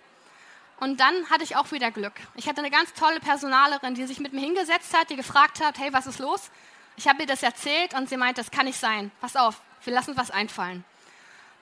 Und 0.79 0.99
dann 0.99 1.29
hatte 1.29 1.43
ich 1.43 1.55
auch 1.55 1.71
wieder 1.71 1.91
Glück. 1.91 2.13
Ich 2.35 2.47
hatte 2.47 2.59
eine 2.59 2.71
ganz 2.71 2.93
tolle 2.93 3.19
Personalerin, 3.19 3.95
die 3.95 4.05
sich 4.05 4.19
mit 4.19 4.33
mir 4.33 4.41
hingesetzt 4.41 4.97
hat, 4.97 5.09
die 5.09 5.15
gefragt 5.15 5.63
hat, 5.63 5.79
hey, 5.79 5.93
was 5.93 6.07
ist 6.07 6.19
los? 6.19 6.49
Ich 6.97 7.07
habe 7.07 7.21
ihr 7.21 7.27
das 7.27 7.43
erzählt 7.43 7.93
und 7.93 8.09
sie 8.09 8.17
meinte, 8.17 8.41
das 8.41 8.51
kann 8.51 8.65
nicht 8.65 8.79
sein. 8.79 9.11
Pass 9.21 9.35
auf, 9.35 9.61
wir 9.83 9.93
lassen 9.93 10.17
was 10.17 10.31
einfallen. 10.31 10.83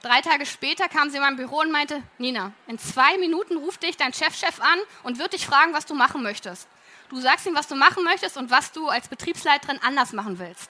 Drei 0.02 0.22
Tage 0.22 0.48
später 0.48 0.90
kam 0.90 1.12
sie 1.12 1.18
in 1.18 1.22
mein 1.22 1.36
Büro 1.36 1.60
und 1.60 1.72
meinte, 1.72 2.02
Nina, 2.18 2.54
in 2.66 2.80
zwei 2.80 3.18
Minuten 3.20 3.58
ruft 3.58 3.84
dich 3.84 3.98
dein 3.98 4.14
Chefchef 4.14 4.58
-Chef 4.58 4.62
an 4.62 4.80
und 5.04 5.20
wird 5.20 5.34
dich 5.34 5.46
fragen, 5.46 5.74
was 5.74 5.86
du 5.86 5.94
machen 5.94 6.24
möchtest. 6.24 6.68
Du 7.10 7.20
sagst 7.20 7.46
ihm, 7.46 7.56
was 7.56 7.68
du 7.68 7.76
machen 7.76 8.04
möchtest 8.04 8.38
und 8.38 8.50
was 8.50 8.72
du 8.72 8.88
als 8.88 9.10
Betriebsleiterin 9.10 9.80
anders 9.84 10.14
machen 10.14 10.40
willst. 10.40 10.70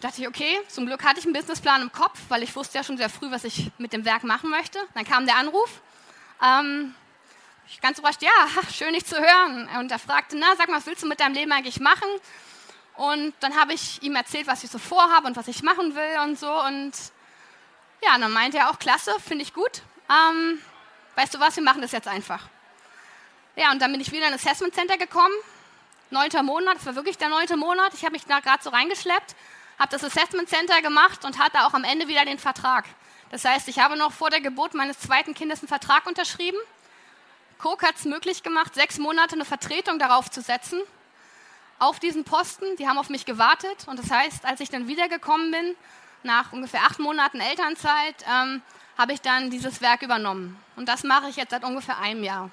Da 0.00 0.08
dachte 0.08 0.22
ich, 0.22 0.28
okay, 0.28 0.58
zum 0.68 0.86
Glück 0.86 1.04
hatte 1.04 1.20
ich 1.20 1.26
einen 1.26 1.34
Businessplan 1.34 1.82
im 1.82 1.92
Kopf, 1.92 2.18
weil 2.28 2.42
ich 2.42 2.56
wusste 2.56 2.78
ja 2.78 2.84
schon 2.84 2.96
sehr 2.96 3.10
früh, 3.10 3.30
was 3.30 3.44
ich 3.44 3.70
mit 3.76 3.92
dem 3.92 4.04
Werk 4.04 4.24
machen 4.24 4.50
möchte. 4.50 4.78
Dann 4.94 5.04
kam 5.04 5.26
der 5.26 5.36
Anruf. 5.36 5.82
Ähm, 6.42 6.94
ich 7.66 7.80
ganz 7.80 7.98
überrascht, 7.98 8.22
ja, 8.22 8.30
schön 8.72 8.92
dich 8.94 9.06
zu 9.06 9.16
hören. 9.16 9.68
Und 9.78 9.90
er 9.90 9.98
fragte, 9.98 10.36
na, 10.36 10.54
sag 10.56 10.68
mal, 10.68 10.76
was 10.76 10.86
willst 10.86 11.02
du 11.02 11.08
mit 11.08 11.20
deinem 11.20 11.34
Leben 11.34 11.52
eigentlich 11.52 11.80
machen? 11.80 12.08
Und 12.96 13.34
dann 13.40 13.58
habe 13.58 13.72
ich 13.72 14.02
ihm 14.02 14.14
erzählt, 14.14 14.46
was 14.46 14.64
ich 14.64 14.70
so 14.70 14.78
vorhabe 14.78 15.26
und 15.26 15.36
was 15.36 15.48
ich 15.48 15.62
machen 15.62 15.94
will 15.94 16.20
und 16.24 16.38
so. 16.38 16.52
Und 16.62 16.92
ja, 18.02 18.18
dann 18.18 18.32
meinte 18.32 18.58
er 18.58 18.70
auch, 18.70 18.78
klasse, 18.78 19.14
finde 19.26 19.44
ich 19.44 19.54
gut. 19.54 19.82
Ähm, 20.10 20.60
weißt 21.16 21.34
du 21.34 21.40
was, 21.40 21.56
wir 21.56 21.62
machen 21.62 21.80
das 21.80 21.92
jetzt 21.92 22.08
einfach. 22.08 22.48
Ja, 23.56 23.70
und 23.70 23.80
dann 23.80 23.92
bin 23.92 24.00
ich 24.00 24.12
wieder 24.12 24.26
in 24.26 24.32
ein 24.32 24.38
Assessment 24.38 24.74
Center 24.74 24.96
gekommen. 24.98 25.34
Neunter 26.10 26.42
Monat, 26.42 26.76
das 26.76 26.86
war 26.86 26.94
wirklich 26.94 27.16
der 27.16 27.28
neunte 27.28 27.56
Monat. 27.56 27.94
Ich 27.94 28.02
habe 28.04 28.12
mich 28.12 28.24
da 28.26 28.40
gerade 28.40 28.62
so 28.62 28.70
reingeschleppt, 28.70 29.34
habe 29.78 29.90
das 29.90 30.04
Assessment 30.04 30.48
Center 30.48 30.82
gemacht 30.82 31.24
und 31.24 31.38
hatte 31.38 31.64
auch 31.64 31.72
am 31.72 31.84
Ende 31.84 32.08
wieder 32.08 32.24
den 32.24 32.38
Vertrag. 32.38 32.84
Das 33.30 33.46
heißt, 33.46 33.68
ich 33.68 33.78
habe 33.78 33.96
noch 33.96 34.12
vor 34.12 34.28
der 34.28 34.42
Geburt 34.42 34.74
meines 34.74 34.98
zweiten 34.98 35.32
Kindes 35.32 35.60
einen 35.60 35.68
Vertrag 35.68 36.06
unterschrieben. 36.06 36.58
Coke 37.62 37.86
hat 37.86 37.94
es 37.94 38.04
möglich 38.04 38.42
gemacht, 38.42 38.74
sechs 38.74 38.98
Monate 38.98 39.36
eine 39.36 39.44
Vertretung 39.44 40.00
darauf 40.00 40.28
zu 40.28 40.42
setzen 40.42 40.82
auf 41.78 42.00
diesen 42.00 42.24
Posten. 42.24 42.64
Die 42.76 42.88
haben 42.88 42.98
auf 42.98 43.08
mich 43.08 43.24
gewartet. 43.24 43.86
Und 43.86 44.00
das 44.00 44.10
heißt, 44.10 44.44
als 44.44 44.58
ich 44.58 44.68
dann 44.68 44.88
wiedergekommen 44.88 45.52
bin, 45.52 45.76
nach 46.24 46.52
ungefähr 46.52 46.80
acht 46.82 46.98
Monaten 46.98 47.40
Elternzeit, 47.40 48.16
ähm, 48.28 48.62
habe 48.98 49.12
ich 49.12 49.20
dann 49.20 49.50
dieses 49.50 49.80
Werk 49.80 50.02
übernommen. 50.02 50.58
Und 50.74 50.88
das 50.88 51.04
mache 51.04 51.28
ich 51.28 51.36
jetzt 51.36 51.52
seit 51.52 51.62
ungefähr 51.62 51.98
einem 51.98 52.24
Jahr. 52.24 52.50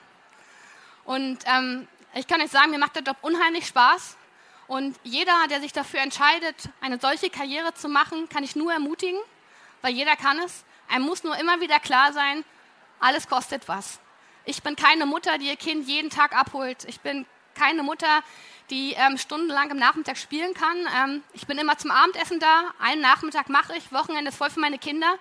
Und 1.06 1.40
ähm, 1.46 1.88
ich 2.14 2.28
kann 2.28 2.40
euch 2.40 2.52
sagen, 2.52 2.70
mir 2.70 2.78
macht 2.78 2.96
der 2.96 3.02
Job 3.02 3.18
unheimlich 3.22 3.66
Spaß. 3.66 4.16
Und 4.68 4.96
jeder, 5.04 5.48
der 5.50 5.60
sich 5.60 5.74
dafür 5.74 6.02
entscheidet, 6.02 6.56
eine 6.82 7.00
solche 7.00 7.32
Karriere 7.32 7.74
zu 7.74 7.90
machen, 7.90 8.30
kann 8.30 8.44
ich 8.44 8.56
nur 8.56 8.72
ermutigen, 8.72 9.20
weil 9.82 9.94
jeder 9.94 10.16
kann 10.16 10.38
es. 10.38 10.64
Einem 10.88 11.06
muss 11.06 11.24
nur 11.24 11.36
immer 11.38 11.62
wieder 11.62 11.80
klar 11.80 12.14
sein, 12.14 12.46
alles 13.00 13.28
kostet 13.28 13.68
was. 13.68 14.00
Ich 14.46 14.64
bin 14.64 14.76
keine 14.76 15.06
Mutter, 15.06 15.38
die 15.38 15.48
ihr 15.48 15.56
Kind 15.56 15.88
jeden 15.88 16.10
Tag 16.10 16.36
abholt. 16.36 16.86
Ich 16.86 17.02
bin 17.02 17.26
keine 17.56 17.84
Mutter, 17.84 18.24
die 18.70 18.94
ähm, 18.94 19.18
stundenlang 19.18 19.70
im 19.72 19.78
Nachmittag 19.78 20.18
spielen 20.18 20.54
kann. 20.54 20.78
Ähm, 20.98 21.24
ich 21.34 21.46
bin 21.48 21.58
immer 21.58 21.78
zum 21.78 21.92
Abendessen 21.92 22.40
da. 22.40 22.74
Einen 22.80 23.02
Nachmittag 23.02 23.50
mache 23.50 23.76
ich, 23.76 23.92
Wochenende 23.92 24.30
ist 24.30 24.38
voll 24.38 24.50
für 24.50 24.60
meine 24.60 24.78
Kinder. 24.78 25.16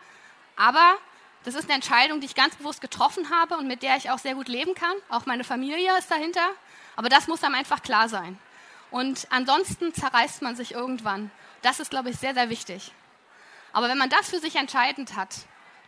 Aber 0.56 0.96
das 1.44 1.54
ist 1.54 1.64
eine 1.64 1.74
Entscheidung, 1.74 2.20
die 2.20 2.26
ich 2.26 2.34
ganz 2.34 2.56
bewusst 2.56 2.80
getroffen 2.80 3.30
habe 3.30 3.56
und 3.56 3.66
mit 3.66 3.82
der 3.82 3.96
ich 3.96 4.10
auch 4.10 4.18
sehr 4.18 4.34
gut 4.34 4.48
leben 4.48 4.74
kann. 4.74 4.94
Auch 5.08 5.26
meine 5.26 5.44
Familie 5.44 5.96
ist 5.98 6.10
dahinter. 6.10 6.46
Aber 6.96 7.08
das 7.08 7.26
muss 7.26 7.42
einem 7.42 7.54
einfach 7.54 7.82
klar 7.82 8.08
sein. 8.08 8.38
Und 8.90 9.26
ansonsten 9.30 9.92
zerreißt 9.92 10.42
man 10.42 10.56
sich 10.56 10.72
irgendwann. 10.72 11.30
Das 11.62 11.80
ist, 11.80 11.90
glaube 11.90 12.10
ich, 12.10 12.16
sehr, 12.16 12.34
sehr 12.34 12.50
wichtig. 12.50 12.92
Aber 13.72 13.88
wenn 13.88 13.98
man 13.98 14.10
das 14.10 14.30
für 14.30 14.38
sich 14.38 14.56
entscheidend 14.56 15.16
hat, 15.16 15.36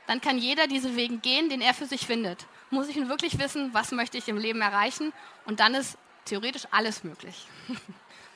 dann 0.06 0.20
kann 0.20 0.38
jeder 0.38 0.66
diese 0.66 0.96
Wege 0.96 1.18
gehen, 1.18 1.48
den 1.48 1.60
er 1.60 1.74
für 1.74 1.86
sich 1.86 2.06
findet. 2.06 2.46
Muss 2.70 2.88
ich 2.88 2.96
nun 2.96 3.08
wirklich 3.08 3.38
wissen, 3.38 3.70
was 3.72 3.90
möchte 3.90 4.16
ich 4.16 4.28
im 4.28 4.36
Leben 4.36 4.60
erreichen? 4.60 5.12
Und 5.44 5.58
dann 5.58 5.74
ist 5.74 5.98
theoretisch 6.24 6.68
alles 6.70 7.02
möglich. 7.02 7.48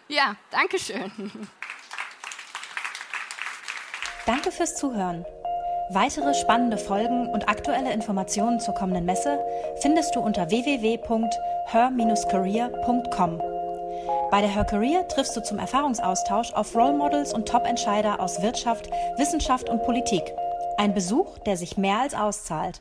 ja, 0.08 0.34
danke 0.50 0.78
schön. 0.78 1.12
Danke 4.26 4.50
fürs 4.50 4.76
Zuhören. 4.76 5.24
Weitere 5.90 6.34
spannende 6.34 6.78
Folgen 6.78 7.28
und 7.28 7.48
aktuelle 7.48 7.92
Informationen 7.92 8.58
zur 8.58 8.74
kommenden 8.74 9.04
Messe 9.04 9.38
findest 9.82 10.16
du 10.16 10.20
unter 10.20 10.50
www.her-career.com. 10.50 13.42
Bei 14.30 14.40
der 14.40 14.50
Her 14.50 14.64
Career 14.64 15.06
triffst 15.06 15.36
du 15.36 15.42
zum 15.42 15.58
Erfahrungsaustausch 15.58 16.54
auf 16.54 16.74
Role 16.74 16.94
Models 16.94 17.34
und 17.34 17.46
Top-Entscheider 17.46 18.18
aus 18.18 18.42
Wirtschaft, 18.42 18.90
Wissenschaft 19.16 19.68
und 19.68 19.84
Politik. 19.84 20.24
Ein 20.78 20.94
Besuch, 20.94 21.38
der 21.40 21.56
sich 21.56 21.76
mehr 21.76 22.00
als 22.00 22.14
auszahlt. 22.14 22.80